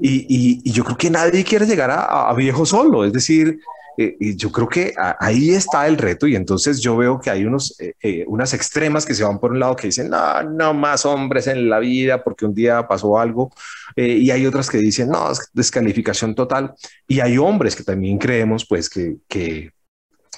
y, 0.01 0.25
y, 0.63 0.71
yo 0.71 0.83
creo 0.83 0.97
que 0.97 1.09
nadie 1.09 1.43
quiere 1.43 1.65
llegar 1.65 1.91
a, 1.91 2.29
a 2.29 2.33
viejo 2.33 2.65
solo, 2.65 3.05
es 3.05 3.13
decir, 3.13 3.59
eh, 3.97 4.15
y 4.19 4.35
yo 4.35 4.51
creo 4.51 4.69
que 4.69 4.93
ahí 5.19 5.51
está 5.51 5.87
el 5.87 5.97
reto 5.97 6.25
y 6.27 6.35
entonces 6.35 6.79
yo 6.79 6.95
veo 6.95 7.19
que 7.19 7.29
hay 7.29 7.45
unos, 7.45 7.79
eh, 7.79 7.93
eh, 8.01 8.23
unas 8.27 8.53
extremas 8.53 9.05
que 9.05 9.13
se 9.13 9.23
van 9.23 9.39
por 9.39 9.51
un 9.51 9.59
lado 9.59 9.75
que 9.75 9.87
dicen, 9.87 10.09
no, 10.09 10.43
no 10.43 10.73
más 10.73 11.05
hombres 11.05 11.47
en 11.47 11.69
la 11.69 11.79
vida 11.79 12.23
porque 12.23 12.45
un 12.45 12.53
día 12.53 12.87
pasó 12.87 13.19
algo 13.19 13.51
y 13.95 14.31
hay 14.31 14.45
otras 14.45 14.69
que 14.69 14.77
dicen, 14.77 15.09
no, 15.09 15.29
descalificación 15.53 16.33
total 16.33 16.73
y 17.07 17.19
hay 17.19 17.37
hombres 17.37 17.75
que 17.75 17.83
también 17.83 18.17
creemos 18.17 18.65
pues 18.65 18.89
que, 18.89 19.17
que, 19.27 19.71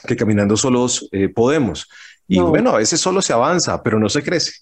que 0.07 0.15
caminando 0.15 0.57
solos 0.57 1.07
podemos 1.35 1.87
y 2.27 2.39
bueno, 2.39 2.71
a 2.71 2.77
veces 2.77 2.99
solo 2.99 3.21
se 3.21 3.33
avanza, 3.33 3.83
pero 3.83 3.99
no 3.99 4.09
se 4.09 4.23
crece. 4.23 4.53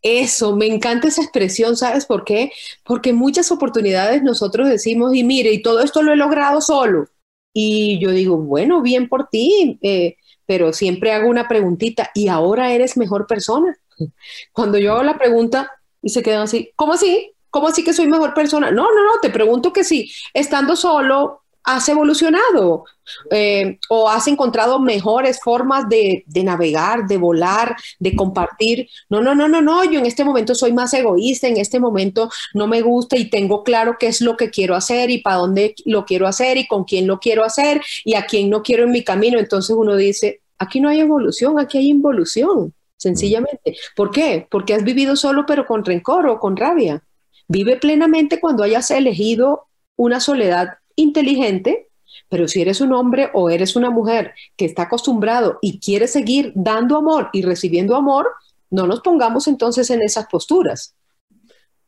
Eso, 0.00 0.54
me 0.54 0.66
encanta 0.66 1.08
esa 1.08 1.22
expresión, 1.22 1.76
¿sabes 1.76 2.06
por 2.06 2.24
qué? 2.24 2.52
Porque 2.84 3.12
muchas 3.12 3.50
oportunidades 3.50 4.22
nosotros 4.22 4.68
decimos, 4.68 5.12
y 5.16 5.24
mire, 5.24 5.50
y 5.50 5.60
todo 5.60 5.80
esto 5.80 6.02
lo 6.02 6.12
he 6.12 6.16
logrado 6.16 6.60
solo 6.60 7.08
y 7.52 7.98
yo 7.98 8.10
digo, 8.10 8.36
bueno, 8.38 8.82
bien 8.82 9.08
por 9.08 9.28
ti, 9.28 9.78
eh, 9.82 10.16
pero 10.46 10.72
siempre 10.72 11.12
hago 11.12 11.28
una 11.28 11.48
preguntita, 11.48 12.10
¿y 12.14 12.28
ahora 12.28 12.72
eres 12.72 12.96
mejor 12.96 13.26
persona? 13.26 13.76
Cuando 14.52 14.78
yo 14.78 14.92
hago 14.92 15.02
la 15.02 15.18
pregunta 15.18 15.70
y 16.02 16.10
se 16.10 16.22
quedan 16.22 16.42
así, 16.42 16.72
¿cómo 16.76 16.94
así? 16.94 17.32
¿Cómo 17.50 17.68
así 17.68 17.82
que 17.82 17.92
soy 17.92 18.06
mejor 18.08 18.34
persona? 18.34 18.70
No, 18.70 18.84
no, 18.84 19.04
no, 19.04 19.20
te 19.22 19.30
pregunto 19.30 19.72
que 19.72 19.84
sí, 19.84 20.12
estando 20.34 20.76
solo, 20.76 21.42
has 21.68 21.86
evolucionado 21.90 22.84
eh, 23.30 23.78
o 23.90 24.08
has 24.08 24.26
encontrado 24.26 24.80
mejores 24.80 25.38
formas 25.42 25.86
de, 25.88 26.24
navegar, 26.42 27.06
de 27.06 27.18
volar, 27.18 27.76
de 27.98 28.16
compartir. 28.16 28.88
No, 29.10 29.20
no, 29.20 29.34
no, 29.34 29.48
no, 29.48 29.60
no, 29.60 29.84
yo 29.84 29.98
en 29.98 30.06
este 30.06 30.24
momento 30.24 30.54
soy 30.54 30.72
más 30.72 30.94
egoísta, 30.94 31.46
en 31.46 31.58
este 31.58 31.78
momento 31.78 32.30
no 32.54 32.66
me 32.66 32.80
gusta 32.80 33.18
y 33.18 33.28
tengo 33.28 33.64
claro 33.64 33.96
qué 34.00 34.06
es 34.06 34.22
lo 34.22 34.36
que 34.36 34.48
quiero 34.48 34.74
hacer 34.74 35.10
y 35.10 35.18
para 35.18 35.36
dónde 35.36 35.74
lo 35.84 36.06
quiero 36.06 36.26
hacer 36.26 36.56
y 36.56 36.66
con 36.66 36.84
quién 36.84 37.06
lo 37.06 37.20
quiero 37.20 37.44
hacer 37.44 37.82
y 38.02 38.14
a 38.14 38.24
quién 38.24 38.48
no 38.48 38.62
quiero 38.62 38.84
en 38.84 38.90
mi 38.90 39.04
camino. 39.04 39.38
Entonces 39.38 39.76
uno 39.76 39.94
dice, 39.94 40.40
aquí 40.58 40.80
no 40.80 40.88
hay 40.88 41.00
evolución, 41.00 41.58
aquí 41.58 41.76
hay 41.76 41.88
involución, 41.90 42.72
sencillamente. 42.96 43.76
¿Por 43.94 44.10
qué? 44.10 44.46
Porque 44.50 44.72
has 44.72 44.84
vivido 44.84 45.16
solo 45.16 45.44
pero 45.46 45.66
con 45.66 45.84
rencor 45.84 46.26
o 46.28 46.40
con 46.40 46.56
rabia. 46.56 47.02
Vive 47.46 47.76
plenamente 47.76 48.40
cuando 48.40 48.62
hayas 48.62 48.90
elegido 48.90 49.66
una 49.96 50.20
soledad 50.20 50.78
inteligente, 50.98 51.86
Pero 52.30 52.48
si 52.48 52.60
eres 52.60 52.80
un 52.80 52.92
hombre 52.92 53.30
o 53.32 53.48
eres 53.48 53.76
una 53.76 53.90
mujer 53.90 54.34
que 54.56 54.64
está 54.64 54.82
acostumbrado 54.82 55.58
y 55.62 55.78
quiere 55.78 56.08
seguir 56.08 56.52
dando 56.54 56.96
amor 56.96 57.30
y 57.32 57.42
recibiendo 57.42 57.96
amor, 57.96 58.26
no 58.70 58.86
nos 58.86 59.00
pongamos 59.00 59.46
entonces 59.46 59.88
en 59.90 60.02
esas 60.02 60.26
posturas. 60.26 60.94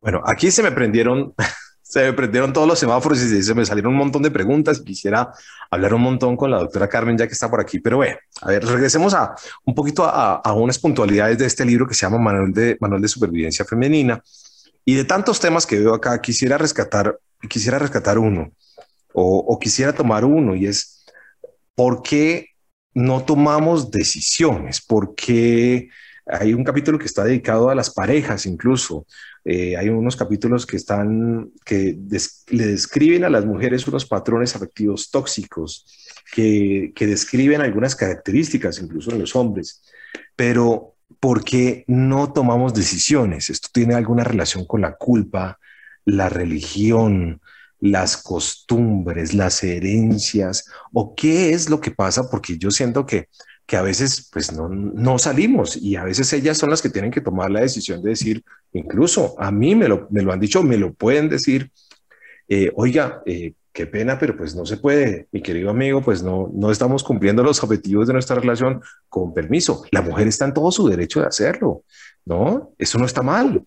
Bueno, 0.00 0.22
aquí 0.24 0.50
se 0.50 0.62
me 0.62 0.72
prendieron, 0.72 1.34
se 1.82 2.04
me 2.04 2.12
prendieron 2.12 2.52
todos 2.52 2.66
los 2.66 2.78
semáforos 2.78 3.20
y 3.20 3.42
se 3.42 3.54
me 3.54 3.66
salieron 3.66 3.92
un 3.92 3.98
montón 3.98 4.22
de 4.22 4.30
preguntas. 4.30 4.80
Quisiera 4.80 5.32
hablar 5.70 5.94
un 5.94 6.02
montón 6.02 6.36
con 6.36 6.50
la 6.50 6.58
doctora 6.58 6.88
Carmen 6.88 7.18
ya 7.18 7.26
que 7.26 7.34
está 7.34 7.50
por 7.50 7.60
aquí, 7.60 7.78
pero 7.80 7.98
bueno, 7.98 8.16
a 8.40 8.48
ver, 8.48 8.64
regresemos 8.64 9.12
a 9.14 9.34
un 9.64 9.74
poquito 9.74 10.04
a, 10.04 10.52
unas 10.54 10.78
puntualidades 10.78 11.38
de 11.38 11.46
este 11.46 11.64
libro 11.64 11.86
que 11.86 11.94
se 11.94 12.06
llama 12.06 12.18
Manual 12.18 12.52
de, 12.52 12.78
Manual 12.80 13.02
de 13.02 13.08
Supervivencia 13.08 13.64
Femenina. 13.64 14.22
Y 14.84 14.94
de 14.94 15.04
tantos 15.04 15.38
temas 15.40 15.66
que 15.66 15.78
veo 15.78 15.92
acá, 15.92 16.20
quisiera 16.20 16.56
rescatar, 16.56 17.18
quisiera 17.48 17.78
rescatar 17.78 18.18
uno 18.18 18.52
o, 19.12 19.58
quisiera 19.58 19.92
tomar 19.92 20.24
uno 20.24 20.54
y 20.54 20.66
es 20.66 21.04
¿por 21.74 22.02
qué 22.02 22.46
no 22.94 23.24
tomamos 23.24 23.90
decisiones? 23.90 24.80
¿Por 24.84 25.14
qué 25.14 25.88
hay 26.26 26.54
un 26.54 26.64
capítulo 26.64 26.98
que 26.98 27.06
está 27.06 27.24
dedicado 27.24 27.70
a 27.70 27.74
las 27.74 27.90
parejas 27.90 28.46
incluso? 28.46 29.06
Eh, 29.44 29.76
hay 29.76 29.88
unos 29.88 30.16
capítulos 30.16 30.66
que 30.66 30.76
están, 30.76 31.50
que 31.64 31.96
le 32.48 32.66
describen 32.66 33.24
a 33.24 33.30
las 33.30 33.46
mujeres 33.46 33.86
unos 33.86 34.06
patrones 34.06 34.54
afectivos 34.54 35.10
tóxicos, 35.10 35.86
que, 36.32 36.92
que 36.94 37.06
describen 37.06 37.60
algunas 37.60 37.96
características 37.96 38.80
incluso 38.80 39.10
en 39.10 39.18
los 39.18 39.34
hombres, 39.34 39.82
pero 40.36 40.94
¿por 41.18 41.44
qué 41.44 41.84
no 41.86 42.32
tomamos 42.32 42.74
decisiones? 42.74 43.50
Esto 43.50 43.68
tiene 43.72 43.94
alguna 43.94 44.24
relación 44.24 44.66
con 44.66 44.80
la 44.80 44.94
culpa, 44.94 45.58
la 46.04 46.28
religión, 46.28 47.40
las 47.80 48.16
costumbres, 48.16 49.34
las 49.34 49.62
herencias, 49.64 50.66
o 50.92 51.14
qué 51.14 51.52
es 51.52 51.70
lo 51.70 51.80
que 51.80 51.90
pasa, 51.90 52.28
porque 52.30 52.58
yo 52.58 52.70
siento 52.70 53.06
que 53.06 53.28
que 53.70 53.76
a 53.76 53.82
veces 53.82 54.28
pues 54.32 54.52
no, 54.52 54.68
no, 54.68 55.16
salimos 55.20 55.76
y 55.76 55.94
a 55.94 56.02
veces 56.02 56.32
ellas 56.32 56.58
son 56.58 56.70
las 56.70 56.82
que 56.82 56.88
tienen 56.88 57.12
que 57.12 57.20
tomar 57.20 57.52
la 57.52 57.60
decisión 57.60 58.02
de 58.02 58.10
decir, 58.10 58.42
incluso 58.72 59.36
a 59.38 59.52
mí 59.52 59.76
me 59.76 59.86
lo, 59.86 60.08
me 60.10 60.22
lo 60.22 60.32
han 60.32 60.40
dicho, 60.40 60.64
me 60.64 60.76
lo 60.76 60.92
pueden 60.92 61.28
decir, 61.28 61.70
eh, 62.48 62.72
oiga, 62.74 63.22
eh, 63.26 63.52
qué 63.72 63.86
pena, 63.86 64.18
pero 64.18 64.36
pues 64.36 64.56
no 64.56 64.66
se 64.66 64.76
puede, 64.76 65.28
mi 65.30 65.40
querido 65.40 65.70
amigo, 65.70 66.02
pues 66.02 66.20
no, 66.20 66.50
no 66.52 66.72
estamos 66.72 67.04
cumpliendo 67.04 67.44
los 67.44 67.62
objetivos 67.62 68.08
de 68.08 68.12
nuestra 68.12 68.34
relación 68.34 68.82
con 69.08 69.32
permiso. 69.32 69.84
La 69.92 70.02
mujer 70.02 70.26
está 70.26 70.46
en 70.46 70.54
todo 70.54 70.72
su 70.72 70.88
derecho 70.88 71.20
de 71.20 71.28
hacerlo, 71.28 71.84
¿no? 72.24 72.72
Eso 72.76 72.98
no 72.98 73.06
está 73.06 73.22
mal. 73.22 73.62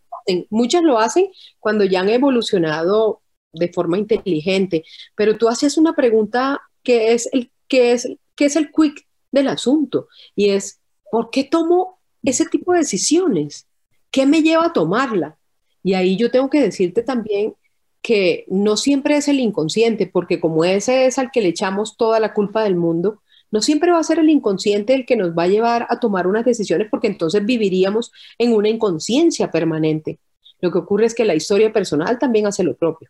Muchas 0.49 0.83
lo 0.83 0.99
hacen 0.99 1.29
cuando 1.59 1.85
ya 1.85 2.01
han 2.01 2.09
evolucionado 2.09 3.21
de 3.53 3.71
forma 3.71 3.97
inteligente, 3.97 4.83
pero 5.15 5.37
tú 5.37 5.47
haces 5.47 5.77
una 5.77 5.93
pregunta 5.93 6.61
que 6.83 7.13
es 7.13 7.29
el, 7.31 7.51
que 7.67 7.93
es, 7.93 8.09
que 8.35 8.45
es 8.45 8.55
el 8.55 8.71
quick 8.71 9.05
del 9.31 9.47
asunto 9.47 10.07
y 10.35 10.49
es, 10.49 10.79
¿por 11.11 11.29
qué 11.29 11.43
tomo 11.43 11.99
ese 12.23 12.45
tipo 12.45 12.73
de 12.73 12.79
decisiones? 12.79 13.67
¿Qué 14.11 14.25
me 14.25 14.41
lleva 14.41 14.67
a 14.67 14.73
tomarla? 14.73 15.37
Y 15.83 15.93
ahí 15.93 16.15
yo 16.17 16.31
tengo 16.31 16.49
que 16.49 16.61
decirte 16.61 17.03
también 17.03 17.55
que 18.01 18.45
no 18.47 18.75
siempre 18.77 19.15
es 19.15 19.27
el 19.27 19.39
inconsciente, 19.39 20.07
porque 20.07 20.39
como 20.39 20.65
ese 20.65 21.05
es 21.05 21.17
al 21.17 21.31
que 21.31 21.41
le 21.41 21.49
echamos 21.49 21.95
toda 21.97 22.19
la 22.19 22.33
culpa 22.33 22.63
del 22.63 22.75
mundo, 22.75 23.21
no 23.49 23.61
siempre 23.61 23.91
va 23.91 23.99
a 23.99 24.03
ser 24.03 24.19
el 24.19 24.29
inconsciente 24.29 24.93
el 24.93 25.05
que 25.05 25.15
nos 25.15 25.31
va 25.37 25.43
a 25.43 25.47
llevar 25.47 25.87
a 25.89 25.99
tomar 25.99 26.27
unas 26.27 26.43
decisiones, 26.43 26.87
porque 26.89 27.07
entonces 27.07 27.45
viviríamos 27.45 28.11
en 28.37 28.53
una 28.53 28.67
inconsciencia 28.67 29.51
permanente. 29.51 30.19
Lo 30.59 30.71
que 30.71 30.79
ocurre 30.79 31.05
es 31.05 31.13
que 31.13 31.23
la 31.23 31.35
historia 31.35 31.71
personal 31.71 32.19
también 32.19 32.47
hace 32.47 32.63
lo 32.63 32.75
propio, 32.75 33.09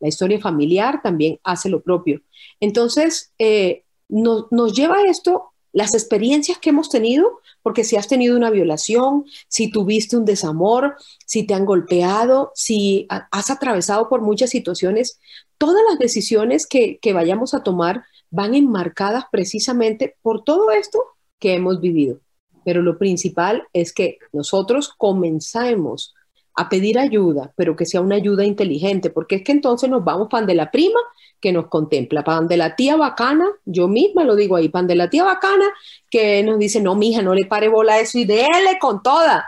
la 0.00 0.08
historia 0.08 0.40
familiar 0.40 1.00
también 1.02 1.38
hace 1.44 1.68
lo 1.68 1.82
propio. 1.82 2.20
Entonces, 2.60 3.32
eh, 3.38 3.84
nos 4.08 4.74
lleva 4.74 5.02
esto 5.08 5.54
las 5.74 5.92
experiencias 5.92 6.58
que 6.58 6.70
hemos 6.70 6.88
tenido, 6.88 7.40
porque 7.62 7.82
si 7.82 7.96
has 7.96 8.06
tenido 8.06 8.36
una 8.36 8.50
violación, 8.50 9.24
si 9.48 9.70
tuviste 9.70 10.16
un 10.16 10.24
desamor, 10.24 10.96
si 11.26 11.42
te 11.42 11.52
han 11.52 11.66
golpeado, 11.66 12.52
si 12.54 13.06
has 13.08 13.50
atravesado 13.50 14.08
por 14.08 14.22
muchas 14.22 14.50
situaciones, 14.50 15.18
todas 15.58 15.82
las 15.90 15.98
decisiones 15.98 16.68
que, 16.68 16.98
que 17.02 17.12
vayamos 17.12 17.54
a 17.54 17.64
tomar 17.64 18.04
van 18.30 18.54
enmarcadas 18.54 19.24
precisamente 19.32 20.16
por 20.22 20.44
todo 20.44 20.70
esto 20.70 21.02
que 21.40 21.54
hemos 21.54 21.80
vivido. 21.80 22.20
Pero 22.64 22.80
lo 22.80 22.96
principal 22.96 23.66
es 23.72 23.92
que 23.92 24.18
nosotros 24.32 24.94
comenzamos 24.96 26.14
a 26.54 26.68
pedir 26.68 26.98
ayuda, 26.98 27.52
pero 27.56 27.76
que 27.76 27.86
sea 27.86 28.00
una 28.00 28.16
ayuda 28.16 28.44
inteligente, 28.44 29.10
porque 29.10 29.36
es 29.36 29.42
que 29.42 29.52
entonces 29.52 29.90
nos 29.90 30.04
vamos 30.04 30.28
pan 30.30 30.46
de 30.46 30.54
la 30.54 30.70
prima 30.70 31.00
que 31.40 31.52
nos 31.52 31.66
contempla, 31.66 32.24
pan 32.24 32.48
de 32.48 32.56
la 32.56 32.74
tía 32.76 32.96
bacana, 32.96 33.46
yo 33.64 33.88
misma 33.88 34.24
lo 34.24 34.36
digo 34.36 34.56
ahí, 34.56 34.68
pan 34.68 34.86
de 34.86 34.94
la 34.94 35.10
tía 35.10 35.24
bacana, 35.24 35.66
que 36.08 36.42
nos 36.42 36.58
dice, 36.58 36.80
no, 36.80 36.94
mija, 36.94 37.22
no 37.22 37.34
le 37.34 37.44
pare 37.44 37.68
bola 37.68 37.94
a 37.94 38.00
eso 38.00 38.18
y 38.18 38.24
déle 38.24 38.78
con 38.80 39.02
toda. 39.02 39.44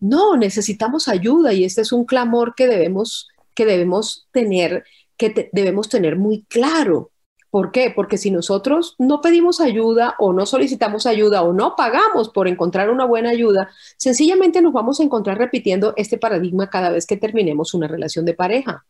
No, 0.00 0.36
necesitamos 0.36 1.08
ayuda 1.08 1.52
y 1.52 1.64
este 1.64 1.80
es 1.80 1.92
un 1.92 2.04
clamor 2.04 2.54
que 2.54 2.66
debemos, 2.66 3.28
que 3.54 3.64
debemos 3.64 4.28
tener, 4.32 4.84
que 5.16 5.48
debemos 5.52 5.88
tener 5.88 6.16
muy 6.16 6.44
claro. 6.48 7.10
¿Por 7.56 7.72
qué? 7.72 7.90
Porque 7.90 8.18
si 8.18 8.30
nosotros 8.30 8.96
no 8.98 9.22
pedimos 9.22 9.62
ayuda 9.62 10.14
o 10.18 10.34
no 10.34 10.44
solicitamos 10.44 11.06
ayuda 11.06 11.40
o 11.40 11.54
no 11.54 11.74
pagamos 11.74 12.28
por 12.28 12.48
encontrar 12.48 12.90
una 12.90 13.06
buena 13.06 13.30
ayuda, 13.30 13.70
sencillamente 13.96 14.60
nos 14.60 14.74
vamos 14.74 15.00
a 15.00 15.04
encontrar 15.04 15.38
repitiendo 15.38 15.94
este 15.96 16.18
paradigma 16.18 16.68
cada 16.68 16.90
vez 16.90 17.06
que 17.06 17.16
terminemos 17.16 17.72
una 17.72 17.88
relación 17.88 18.26
de 18.26 18.34
pareja. 18.34 18.84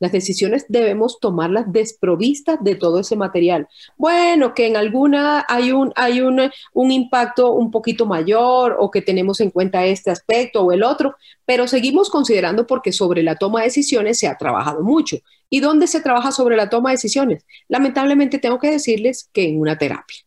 Las 0.00 0.12
decisiones 0.12 0.64
debemos 0.68 1.20
tomarlas 1.20 1.70
desprovistas 1.70 2.58
de 2.64 2.74
todo 2.74 3.00
ese 3.00 3.16
material. 3.16 3.68
Bueno, 3.98 4.54
que 4.54 4.66
en 4.66 4.76
alguna 4.76 5.44
hay 5.46 5.72
un, 5.72 5.92
hay 5.94 6.22
un, 6.22 6.50
un 6.72 6.90
impacto 6.90 7.52
un 7.52 7.70
poquito 7.70 8.06
mayor 8.06 8.76
o 8.80 8.90
que 8.90 9.02
tenemos 9.02 9.40
en 9.40 9.50
cuenta 9.50 9.84
este 9.84 10.10
aspecto 10.10 10.62
o 10.62 10.72
el 10.72 10.82
otro, 10.82 11.14
pero 11.44 11.68
seguimos 11.68 12.08
considerando 12.08 12.66
porque 12.66 12.92
sobre 12.92 13.22
la 13.22 13.36
toma 13.36 13.60
de 13.60 13.66
decisiones 13.66 14.18
se 14.18 14.26
ha 14.26 14.38
trabajado 14.38 14.82
mucho. 14.82 15.18
¿Y 15.50 15.60
dónde 15.60 15.86
se 15.86 16.00
trabaja 16.00 16.32
sobre 16.32 16.56
la 16.56 16.70
toma 16.70 16.90
de 16.90 16.94
decisiones? 16.94 17.44
Lamentablemente 17.68 18.38
tengo 18.38 18.58
que 18.58 18.70
decirles 18.70 19.28
que 19.32 19.48
en 19.48 19.60
una 19.60 19.76
terapia. 19.76 20.18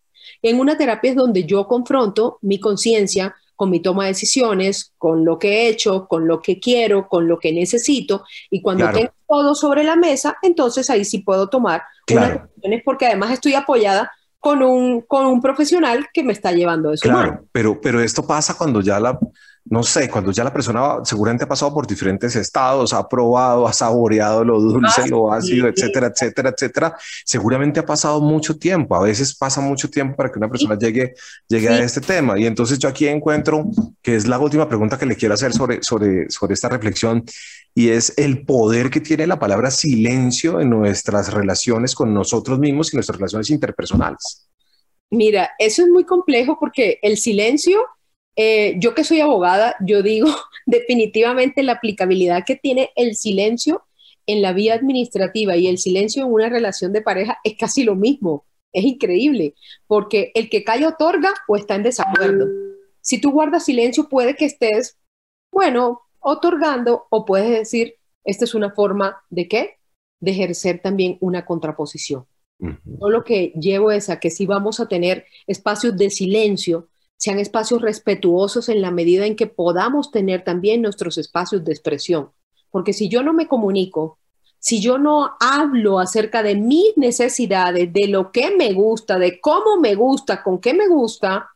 En 0.44 0.60
una 0.60 0.78
terapia 0.78 1.12
es 1.12 1.16
donde 1.16 1.46
yo 1.46 1.68
confronto 1.68 2.38
mi 2.42 2.60
conciencia 2.60 3.36
con 3.56 3.70
mi 3.70 3.80
toma 3.80 4.04
de 4.04 4.10
decisiones, 4.10 4.94
con 4.98 5.26
lo 5.26 5.40
que 5.40 5.50
he 5.50 5.70
hecho, 5.70 6.08
con 6.08 6.28
lo 6.28 6.42
que 6.42 6.60
quiero, 6.60 7.08
con 7.08 7.28
lo 7.28 7.40
que 7.40 7.52
necesito. 7.52 8.24
Y 8.50 8.62
cuando 8.62 8.90
tengo 8.92 9.14
todo 9.28 9.56
sobre 9.56 9.84
la 9.84 9.96
mesa, 9.96 10.38
entonces 10.42 10.90
ahí 10.90 11.06
sí 11.06 11.20
puedo 11.20 11.50
tomar 11.50 11.84
unas 12.12 12.42
decisiones 12.44 12.82
porque 12.84 13.06
además 13.08 13.32
estoy 13.32 13.54
apoyada 13.54 14.12
con 14.40 14.62
un, 14.62 15.02
con 15.02 15.26
un 15.26 15.42
profesional 15.42 16.08
que 16.14 16.24
me 16.24 16.34
está 16.34 16.52
llevando 16.52 16.92
eso. 16.92 17.08
Claro, 17.08 17.46
pero, 17.52 17.80
pero 17.80 18.02
esto 18.02 18.28
pasa 18.28 18.56
cuando 18.58 18.82
ya 18.82 19.00
la, 19.00 19.18
no 19.66 19.82
sé, 19.82 20.10
cuando 20.10 20.32
ya 20.32 20.44
la 20.44 20.52
persona 20.52 20.98
seguramente 21.04 21.46
ha 21.46 21.48
pasado 21.48 21.74
por 21.74 21.88
diferentes 21.88 22.36
estados, 22.36 22.92
ha 22.94 23.08
probado, 23.08 23.66
ha 23.66 23.72
saboreado 23.72 24.44
lo 24.44 24.60
dulce, 24.60 25.04
ah, 25.04 25.08
lo 25.08 25.32
ácido, 25.32 25.68
etcétera, 25.68 26.08
etcétera, 26.08 26.50
etcétera, 26.50 26.98
seguramente 27.24 27.80
ha 27.80 27.86
pasado 27.86 28.20
mucho 28.20 28.58
tiempo. 28.58 28.96
A 28.96 29.04
veces 29.04 29.34
pasa 29.36 29.62
mucho 29.62 29.90
tiempo 29.90 30.18
para 30.18 30.30
que 30.30 30.38
una 30.38 30.50
persona 30.50 30.78
llegue, 30.78 31.14
llegue 31.48 31.70
a 31.70 31.80
este 31.80 32.02
tema. 32.02 32.38
Y 32.38 32.46
entonces 32.46 32.78
yo 32.78 32.90
aquí 32.90 33.08
encuentro 33.08 33.66
que 34.02 34.16
es 34.16 34.28
la 34.28 34.38
última 34.38 34.68
pregunta 34.68 34.98
que 34.98 35.06
le 35.06 35.16
quiero 35.16 35.34
hacer 35.34 35.54
sobre, 35.54 35.82
sobre, 35.82 36.30
sobre 36.30 36.54
esta 36.56 36.68
reflexión 36.68 37.24
y 37.74 37.90
es 37.90 38.14
el 38.18 38.46
poder 38.46 38.90
que 38.90 39.00
tiene 39.00 39.26
la 39.28 39.40
palabra 39.40 39.72
silencio 39.72 40.60
en 40.60 40.70
nuestras 40.70 41.34
relaciones 41.34 41.96
con 41.96 42.14
nosotros 42.14 42.60
mismos 42.60 42.94
y 42.94 42.98
nuestras 42.98 43.18
relaciones 43.18 43.50
interpersonales. 43.50 44.50
Mira, 45.10 45.52
eso 45.58 45.84
es 45.84 45.88
muy 45.90 46.04
complejo 46.04 46.58
porque 46.60 47.00
el 47.02 47.18
silencio 47.18 47.80
eh, 48.36 48.76
yo 48.80 48.96
que 48.96 49.04
soy 49.04 49.20
abogada, 49.20 49.76
yo 49.86 50.02
digo 50.02 50.28
definitivamente 50.66 51.64
la 51.64 51.74
aplicabilidad 51.74 52.44
que 52.46 52.56
tiene 52.56 52.92
el 52.96 53.16
silencio 53.16 53.84
en 54.26 54.42
la 54.42 54.54
vía 54.54 54.74
administrativa 54.74 55.56
y 55.56 55.68
el 55.68 55.78
silencio 55.78 56.24
en 56.24 56.32
una 56.32 56.50
relación 56.50 56.94
de 56.94 57.02
pareja 57.02 57.40
es 57.44 57.56
casi 57.58 57.84
lo 57.84 57.96
mismo. 57.96 58.46
Es 58.72 58.86
increíble, 58.86 59.54
porque 59.86 60.32
el 60.34 60.50
que 60.50 60.64
calla 60.64 60.90
otorga 60.90 61.32
o 61.48 61.56
está 61.56 61.76
en 61.76 61.84
desacuerdo. 61.84 62.48
Si 63.02 63.22
tú 63.22 63.32
guardas 63.32 63.66
silencio, 63.66 64.10
puede 64.10 64.36
que 64.36 64.46
estés, 64.46 64.98
bueno, 65.52 66.02
otorgando 66.20 67.06
o 67.12 67.26
puedes 67.26 67.52
decir, 67.52 67.98
esta 68.24 68.46
es 68.46 68.56
una 68.56 68.72
forma 68.72 69.22
de 69.30 69.48
qué? 69.48 69.78
De 70.20 70.32
ejercer 70.32 70.80
también 70.82 71.18
una 71.20 71.46
contraposición. 71.46 72.26
Yo 72.60 73.10
lo 73.10 73.24
que 73.26 73.52
llevo 73.60 73.92
es 73.92 74.10
a 74.10 74.20
que 74.20 74.30
si 74.30 74.46
vamos 74.46 74.80
a 74.80 74.88
tener 74.88 75.26
espacios 75.48 75.98
de 75.98 76.10
silencio, 76.10 76.88
sean 77.18 77.40
espacios 77.40 77.82
respetuosos 77.82 78.70
en 78.70 78.82
la 78.82 78.92
medida 78.92 79.26
en 79.26 79.36
que 79.36 79.48
podamos 79.48 80.12
tener 80.12 80.44
también 80.44 80.82
nuestros 80.82 81.18
espacios 81.18 81.64
de 81.64 81.72
expresión. 81.72 82.32
Porque 82.70 82.94
si 82.94 83.10
yo 83.10 83.24
no 83.24 83.34
me 83.34 83.48
comunico, 83.48 84.18
si 84.60 84.82
yo 84.82 84.98
no 84.98 85.32
hablo 85.40 86.00
acerca 86.00 86.42
de 86.42 86.56
mis 86.56 86.96
necesidades, 86.96 87.92
de 87.92 88.08
lo 88.08 88.32
que 88.32 88.56
me 88.56 88.72
gusta, 88.74 89.20
de 89.20 89.42
cómo 89.42 89.78
me 89.78 89.94
gusta, 89.96 90.42
con 90.42 90.60
qué 90.60 90.74
me 90.74 90.88
gusta, 90.88 91.50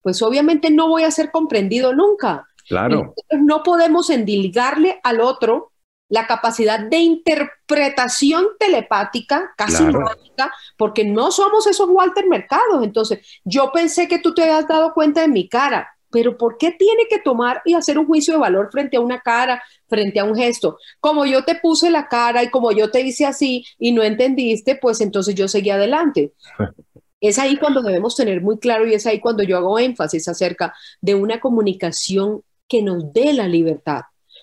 pues 0.00 0.22
obviamente 0.22 0.70
no 0.70 0.88
voy 0.88 1.02
a 1.02 1.10
ser 1.10 1.30
comprendido 1.30 1.92
nunca. 1.92 2.46
Claro. 2.68 3.14
no 3.32 3.64
podemos 3.64 4.08
endilgarle 4.08 5.00
al 5.02 5.20
otro 5.20 5.71
la 6.12 6.26
capacidad 6.26 6.78
de 6.78 6.98
interpretación 6.98 8.44
telepática, 8.58 9.50
casi 9.56 9.82
mágica, 9.82 10.52
porque 10.76 11.06
no 11.06 11.30
somos 11.30 11.66
esos 11.66 11.88
Walter 11.88 12.26
Mercados. 12.28 12.84
Entonces, 12.84 13.26
yo 13.44 13.72
pensé 13.72 14.08
que 14.08 14.18
tú 14.18 14.34
te 14.34 14.42
habías 14.42 14.68
dado 14.68 14.92
cuenta 14.92 15.22
de 15.22 15.28
mi 15.28 15.48
cara, 15.48 15.88
pero 16.10 16.36
¿por 16.36 16.58
qué 16.58 16.70
tiene 16.72 17.04
que 17.08 17.18
tomar 17.18 17.62
y 17.64 17.72
hacer 17.72 17.98
un 17.98 18.04
juicio 18.04 18.34
de 18.34 18.40
valor 18.40 18.68
frente 18.70 18.98
a 18.98 19.00
una 19.00 19.20
cara, 19.22 19.62
frente 19.88 20.20
a 20.20 20.24
un 20.24 20.36
gesto? 20.36 20.76
Como 21.00 21.24
yo 21.24 21.46
te 21.46 21.54
puse 21.54 21.88
la 21.88 22.08
cara 22.08 22.42
y 22.42 22.50
como 22.50 22.72
yo 22.72 22.90
te 22.90 23.00
hice 23.00 23.24
así 23.24 23.64
y 23.78 23.92
no 23.92 24.02
entendiste, 24.02 24.76
pues 24.76 25.00
entonces 25.00 25.34
yo 25.34 25.48
seguí 25.48 25.70
adelante. 25.70 26.34
Es 27.22 27.38
ahí 27.38 27.56
cuando 27.56 27.82
debemos 27.82 28.16
tener 28.16 28.42
muy 28.42 28.58
claro 28.58 28.84
y 28.84 28.94
es 28.94 29.06
ahí 29.06 29.20
cuando 29.20 29.44
yo 29.44 29.56
hago 29.56 29.78
énfasis 29.78 30.26
acerca 30.26 30.74
de 31.00 31.14
una 31.14 31.38
comunicación 31.38 32.42
que 32.66 32.82
nos 32.82 33.12
dé 33.12 33.32
la 33.32 33.46
libertad 33.46 34.02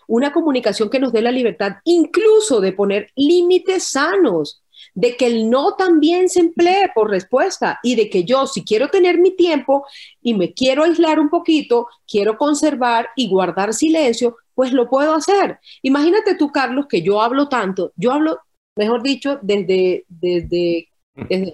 una 0.09 0.33
comunicación 0.33 0.89
que 0.89 0.99
nos 0.99 1.13
dé 1.13 1.21
la 1.21 1.31
libertad 1.31 1.77
incluso 1.85 2.59
de 2.59 2.73
poner 2.73 3.11
límites 3.15 3.83
sanos, 3.83 4.63
de 4.95 5.15
que 5.15 5.27
el 5.27 5.49
no 5.49 5.75
también 5.75 6.29
se 6.29 6.39
emplee 6.39 6.91
por 6.95 7.09
respuesta 7.09 7.79
y 7.83 7.95
de 7.95 8.09
que 8.09 8.23
yo, 8.23 8.47
si 8.47 8.65
quiero 8.65 8.89
tener 8.89 9.19
mi 9.19 9.35
tiempo 9.35 9.85
y 10.21 10.33
me 10.33 10.53
quiero 10.53 10.83
aislar 10.83 11.19
un 11.19 11.29
poquito, 11.29 11.87
quiero 12.07 12.37
conservar 12.37 13.09
y 13.15 13.29
guardar 13.29 13.73
silencio, 13.73 14.37
pues 14.55 14.73
lo 14.73 14.89
puedo 14.89 15.13
hacer. 15.13 15.59
Imagínate 15.83 16.35
tú, 16.35 16.51
Carlos, 16.51 16.87
que 16.89 17.03
yo 17.03 17.21
hablo 17.21 17.47
tanto, 17.47 17.93
yo 17.95 18.11
hablo, 18.11 18.39
mejor 18.75 19.03
dicho, 19.03 19.37
desde, 19.43 20.05
desde, 20.07 20.89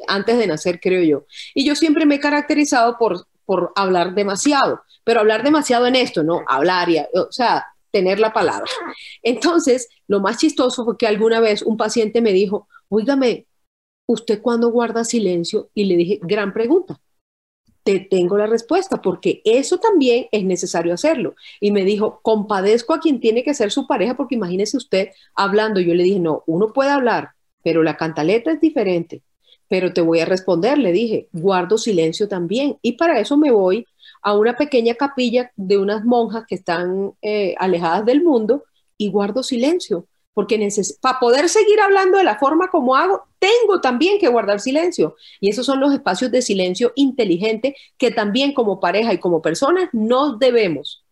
antes 0.07 0.37
de 0.37 0.47
nacer, 0.47 0.79
creo 0.79 1.03
yo. 1.03 1.25
Y 1.53 1.65
yo 1.65 1.75
siempre 1.75 2.05
me 2.05 2.15
he 2.15 2.19
caracterizado 2.19 2.97
por, 2.97 3.27
por 3.45 3.73
hablar 3.75 4.15
demasiado, 4.15 4.81
pero 5.03 5.19
hablar 5.19 5.43
demasiado 5.43 5.87
en 5.87 5.95
esto, 5.97 6.23
¿no? 6.23 6.41
Hablar, 6.47 6.87
o 7.13 7.31
sea, 7.31 7.65
tener 7.95 8.19
la 8.19 8.33
palabra. 8.33 8.69
Entonces, 9.23 9.87
lo 10.09 10.19
más 10.19 10.37
chistoso 10.37 10.83
fue 10.83 10.97
que 10.97 11.07
alguna 11.07 11.39
vez 11.39 11.61
un 11.61 11.77
paciente 11.77 12.19
me 12.19 12.33
dijo, 12.33 12.67
oígame, 12.89 13.47
¿usted 14.05 14.41
cuándo 14.41 14.69
guarda 14.69 15.05
silencio? 15.05 15.69
Y 15.73 15.85
le 15.85 15.95
dije, 15.95 16.19
gran 16.21 16.51
pregunta. 16.51 16.99
Te 17.83 18.01
tengo 18.01 18.37
la 18.37 18.47
respuesta, 18.47 19.01
porque 19.01 19.41
eso 19.45 19.77
también 19.77 20.25
es 20.33 20.43
necesario 20.43 20.93
hacerlo. 20.93 21.35
Y 21.61 21.71
me 21.71 21.85
dijo, 21.85 22.19
compadezco 22.21 22.93
a 22.93 22.99
quien 22.99 23.21
tiene 23.21 23.45
que 23.45 23.53
ser 23.53 23.71
su 23.71 23.87
pareja, 23.87 24.17
porque 24.17 24.35
imagínese 24.35 24.75
usted 24.75 25.11
hablando. 25.33 25.79
Yo 25.79 25.93
le 25.93 26.03
dije, 26.03 26.19
no, 26.19 26.43
uno 26.47 26.73
puede 26.73 26.89
hablar, 26.89 27.29
pero 27.63 27.81
la 27.81 27.95
cantaleta 27.95 28.51
es 28.51 28.59
diferente. 28.59 29.23
Pero 29.69 29.93
te 29.93 30.01
voy 30.01 30.19
a 30.19 30.25
responder, 30.25 30.77
le 30.77 30.91
dije, 30.91 31.29
guardo 31.31 31.77
silencio 31.77 32.27
también. 32.27 32.77
Y 32.81 32.97
para 32.97 33.21
eso 33.21 33.37
me 33.37 33.51
voy 33.51 33.85
a 34.25 34.33
una 34.33 34.57
pequeña 34.57 34.95
capilla 34.95 35.51
de 35.55 35.77
unas 35.77 36.03
monjas 36.03 36.45
que 36.47 36.55
están 36.55 37.13
eh, 37.21 37.53
alejadas 37.59 38.03
del 38.05 38.23
mundo 38.23 38.63
y 38.97 39.11
guardo 39.11 39.43
silencio, 39.43 40.07
porque 40.33 40.67
para 40.99 41.19
poder 41.19 41.47
seguir 41.47 41.79
hablando 41.79 42.17
de 42.17 42.23
la 42.23 42.39
forma 42.39 42.69
como 42.69 42.95
hago, 42.95 43.27
tengo 43.37 43.81
también 43.81 44.17
que 44.17 44.27
guardar 44.27 44.59
silencio. 44.59 45.15
Y 45.39 45.51
esos 45.51 45.67
son 45.67 45.79
los 45.79 45.93
espacios 45.93 46.31
de 46.31 46.41
silencio 46.41 46.91
inteligente 46.95 47.75
que 47.99 48.09
también 48.09 48.55
como 48.55 48.79
pareja 48.79 49.13
y 49.13 49.19
como 49.19 49.43
personas 49.43 49.89
nos 49.93 50.39
debemos. 50.39 51.05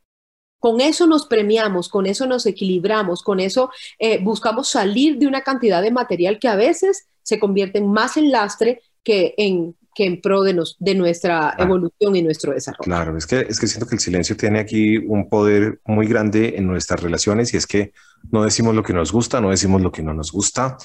Con 0.57 0.81
eso 0.81 1.05
nos 1.05 1.27
premiamos, 1.27 1.89
con 1.89 2.07
eso 2.07 2.25
nos 2.25 2.47
equilibramos, 2.47 3.21
con 3.21 3.39
eso 3.39 3.69
eh, 3.99 4.17
buscamos 4.23 4.69
salir 4.69 5.19
de 5.19 5.27
una 5.27 5.41
cantidad 5.41 5.83
de 5.83 5.91
material 5.91 6.39
que 6.39 6.47
a 6.47 6.55
veces 6.55 7.07
se 7.21 7.39
convierte 7.39 7.79
más 7.79 8.17
en 8.17 8.31
lastre 8.31 8.81
que 9.03 9.35
en 9.37 9.75
que 9.95 10.05
en 10.05 10.21
pro 10.21 10.43
de, 10.43 10.53
nos, 10.53 10.75
de 10.79 10.95
nuestra 10.95 11.55
evolución 11.57 12.15
y 12.15 12.21
nuestro 12.21 12.53
desarrollo. 12.53 12.83
Claro, 12.83 13.17
es 13.17 13.25
que, 13.25 13.41
es 13.41 13.59
que 13.59 13.67
siento 13.67 13.87
que 13.87 13.95
el 13.95 14.01
silencio 14.01 14.35
tiene 14.35 14.59
aquí 14.59 14.97
un 14.97 15.29
poder 15.29 15.79
muy 15.85 16.07
grande 16.07 16.55
en 16.57 16.67
nuestras 16.67 17.01
relaciones 17.01 17.53
y 17.53 17.57
es 17.57 17.67
que 17.67 17.93
no 18.31 18.43
decimos 18.43 18.75
lo 18.75 18.83
que 18.83 18.93
nos 18.93 19.11
gusta, 19.11 19.41
no 19.41 19.49
decimos 19.49 19.81
lo 19.81 19.91
que 19.91 20.03
no 20.03 20.13
nos 20.13 20.31
gusta 20.31 20.77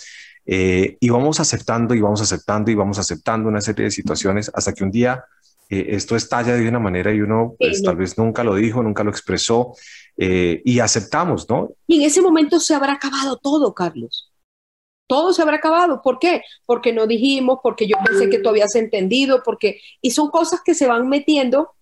eh, 0.46 0.96
y 1.00 1.08
vamos 1.10 1.40
aceptando 1.40 1.94
y 1.94 2.00
vamos 2.00 2.20
aceptando 2.20 2.70
y 2.70 2.74
vamos 2.74 2.98
aceptando 2.98 3.48
una 3.48 3.60
serie 3.60 3.84
de 3.84 3.90
situaciones 3.90 4.50
hasta 4.54 4.72
que 4.72 4.84
un 4.84 4.90
día 4.90 5.24
eh, 5.68 5.86
esto 5.90 6.16
estalla 6.16 6.54
de 6.54 6.68
una 6.68 6.78
manera 6.78 7.12
y 7.12 7.20
uno 7.20 7.54
pues, 7.58 7.82
tal 7.82 7.96
vez 7.96 8.16
nunca 8.16 8.42
lo 8.42 8.54
dijo, 8.54 8.82
nunca 8.82 9.04
lo 9.04 9.10
expresó 9.10 9.74
eh, 10.16 10.62
y 10.64 10.80
aceptamos, 10.80 11.48
¿no? 11.48 11.70
Y 11.86 12.00
en 12.00 12.06
ese 12.06 12.22
momento 12.22 12.60
se 12.60 12.74
habrá 12.74 12.94
acabado 12.94 13.36
todo, 13.36 13.74
Carlos 13.74 14.27
todo 15.08 15.32
se 15.32 15.42
habrá 15.42 15.56
acabado. 15.56 16.00
¿Por 16.02 16.20
qué? 16.20 16.42
Porque 16.66 16.92
no 16.92 17.08
dijimos, 17.08 17.58
porque 17.62 17.88
yo 17.88 17.96
pensé 18.04 18.30
que 18.30 18.38
tú 18.38 18.48
habías 18.50 18.74
entendido, 18.76 19.42
porque... 19.44 19.80
Y 20.00 20.12
son 20.12 20.30
cosas 20.30 20.60
que 20.64 20.74
se 20.74 20.86
van 20.86 21.08
metiendo 21.08 21.74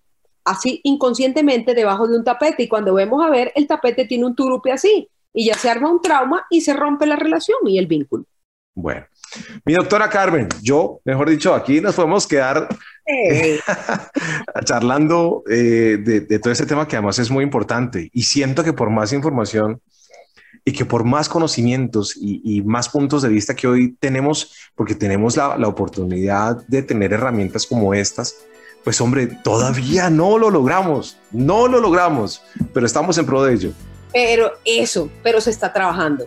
así 0.43 0.79
inconscientemente 0.83 1.75
debajo 1.75 2.07
de 2.07 2.17
un 2.17 2.23
tapete 2.23 2.63
y 2.63 2.67
cuando 2.67 2.93
vemos 2.93 3.23
a 3.23 3.29
ver, 3.29 3.51
el 3.55 3.67
tapete 3.67 4.05
tiene 4.05 4.25
un 4.25 4.35
turupe 4.35 4.71
así 4.71 5.09
y 5.33 5.45
ya 5.45 5.55
se 5.55 5.69
arma 5.69 5.91
un 5.91 6.01
trauma 6.01 6.47
y 6.49 6.61
se 6.61 6.73
rompe 6.73 7.05
la 7.05 7.17
relación 7.17 7.57
y 7.65 7.77
el 7.77 7.85
vínculo. 7.85 8.23
Bueno, 8.73 9.05
mi 9.65 9.73
doctora 9.73 10.09
Carmen, 10.09 10.47
yo, 10.61 11.01
mejor 11.03 11.29
dicho, 11.29 11.53
aquí 11.53 11.81
nos 11.81 11.95
podemos 11.95 12.25
quedar 12.25 12.69
charlando 14.63 15.43
eh, 15.49 15.97
de, 15.99 16.21
de 16.21 16.39
todo 16.39 16.53
este 16.53 16.65
tema 16.65 16.87
que 16.87 16.95
además 16.95 17.19
es 17.19 17.29
muy 17.29 17.43
importante 17.43 18.09
y 18.13 18.23
siento 18.23 18.63
que 18.63 18.73
por 18.73 18.89
más 18.89 19.11
información 19.13 19.81
y 20.67 20.73
que 20.73 20.83
por 20.83 21.05
más 21.05 21.29
conocimientos 21.29 22.13
y, 22.19 22.61
más 22.63 22.89
puntos 22.89 23.21
de 23.21 23.29
vista 23.29 23.55
que 23.55 23.69
hoy 23.69 23.95
tenemos, 24.01 24.51
porque 24.75 24.95
tenemos 24.95 25.37
la, 25.37 25.65
oportunidad 25.65 26.57
de 26.67 26.83
tener 26.83 27.13
herramientas 27.13 27.65
como 27.65 27.93
estas, 27.93 28.35
pues 28.83 28.99
hombre, 28.99 29.27
todavía 29.45 30.09
no 30.09 30.37
lo 30.37 30.49
logramos, 30.49 31.17
no 31.31 31.69
lo 31.69 31.79
logramos, 31.79 32.41
pero 32.73 32.85
estamos 32.85 33.17
en 33.17 33.25
pro 33.25 33.43
de 33.43 33.53
ello. 33.53 33.71
Pero 34.11 34.51
eso, 34.65 35.09
pero 35.23 35.39
se 35.39 35.51
está 35.51 35.71
trabajando. 35.71 36.25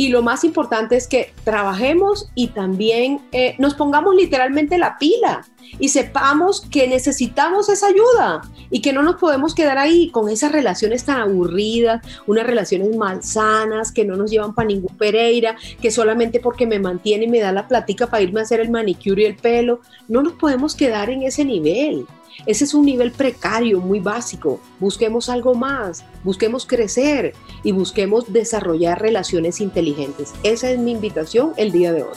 Y 0.00 0.08
lo 0.08 0.22
más 0.22 0.44
importante 0.44 0.96
es 0.96 1.06
que 1.06 1.34
trabajemos 1.44 2.30
y 2.34 2.46
también 2.46 3.20
eh, 3.32 3.54
nos 3.58 3.74
pongamos 3.74 4.14
literalmente 4.14 4.78
la 4.78 4.96
pila 4.96 5.46
y 5.78 5.90
sepamos 5.90 6.62
que 6.62 6.88
necesitamos 6.88 7.68
esa 7.68 7.88
ayuda 7.88 8.40
y 8.70 8.80
que 8.80 8.94
no 8.94 9.02
nos 9.02 9.16
podemos 9.16 9.54
quedar 9.54 9.76
ahí 9.76 10.08
con 10.08 10.30
esas 10.30 10.52
relaciones 10.52 11.04
tan 11.04 11.20
aburridas, 11.20 12.00
unas 12.26 12.46
relaciones 12.46 12.96
malsanas 12.96 13.92
que 13.92 14.06
no 14.06 14.16
nos 14.16 14.30
llevan 14.30 14.54
para 14.54 14.68
ningún 14.68 14.96
Pereira, 14.96 15.56
que 15.82 15.90
solamente 15.90 16.40
porque 16.40 16.66
me 16.66 16.78
mantiene 16.78 17.26
y 17.26 17.28
me 17.28 17.40
da 17.40 17.52
la 17.52 17.68
platica 17.68 18.06
para 18.06 18.22
irme 18.22 18.40
a 18.40 18.44
hacer 18.44 18.60
el 18.60 18.70
manicure 18.70 19.24
y 19.24 19.26
el 19.26 19.36
pelo, 19.36 19.80
no 20.08 20.22
nos 20.22 20.32
podemos 20.32 20.74
quedar 20.74 21.10
en 21.10 21.24
ese 21.24 21.44
nivel. 21.44 22.06
Ese 22.46 22.64
es 22.64 22.74
un 22.74 22.84
nivel 22.84 23.12
precario, 23.12 23.80
muy 23.80 24.00
básico. 24.00 24.60
Busquemos 24.78 25.28
algo 25.28 25.54
más, 25.54 26.04
busquemos 26.24 26.66
crecer 26.66 27.34
y 27.62 27.72
busquemos 27.72 28.32
desarrollar 28.32 29.00
relaciones 29.00 29.60
inteligentes. 29.60 30.32
Esa 30.42 30.70
es 30.70 30.78
mi 30.78 30.92
invitación 30.92 31.52
el 31.56 31.72
día 31.72 31.92
de 31.92 32.02
hoy. 32.04 32.16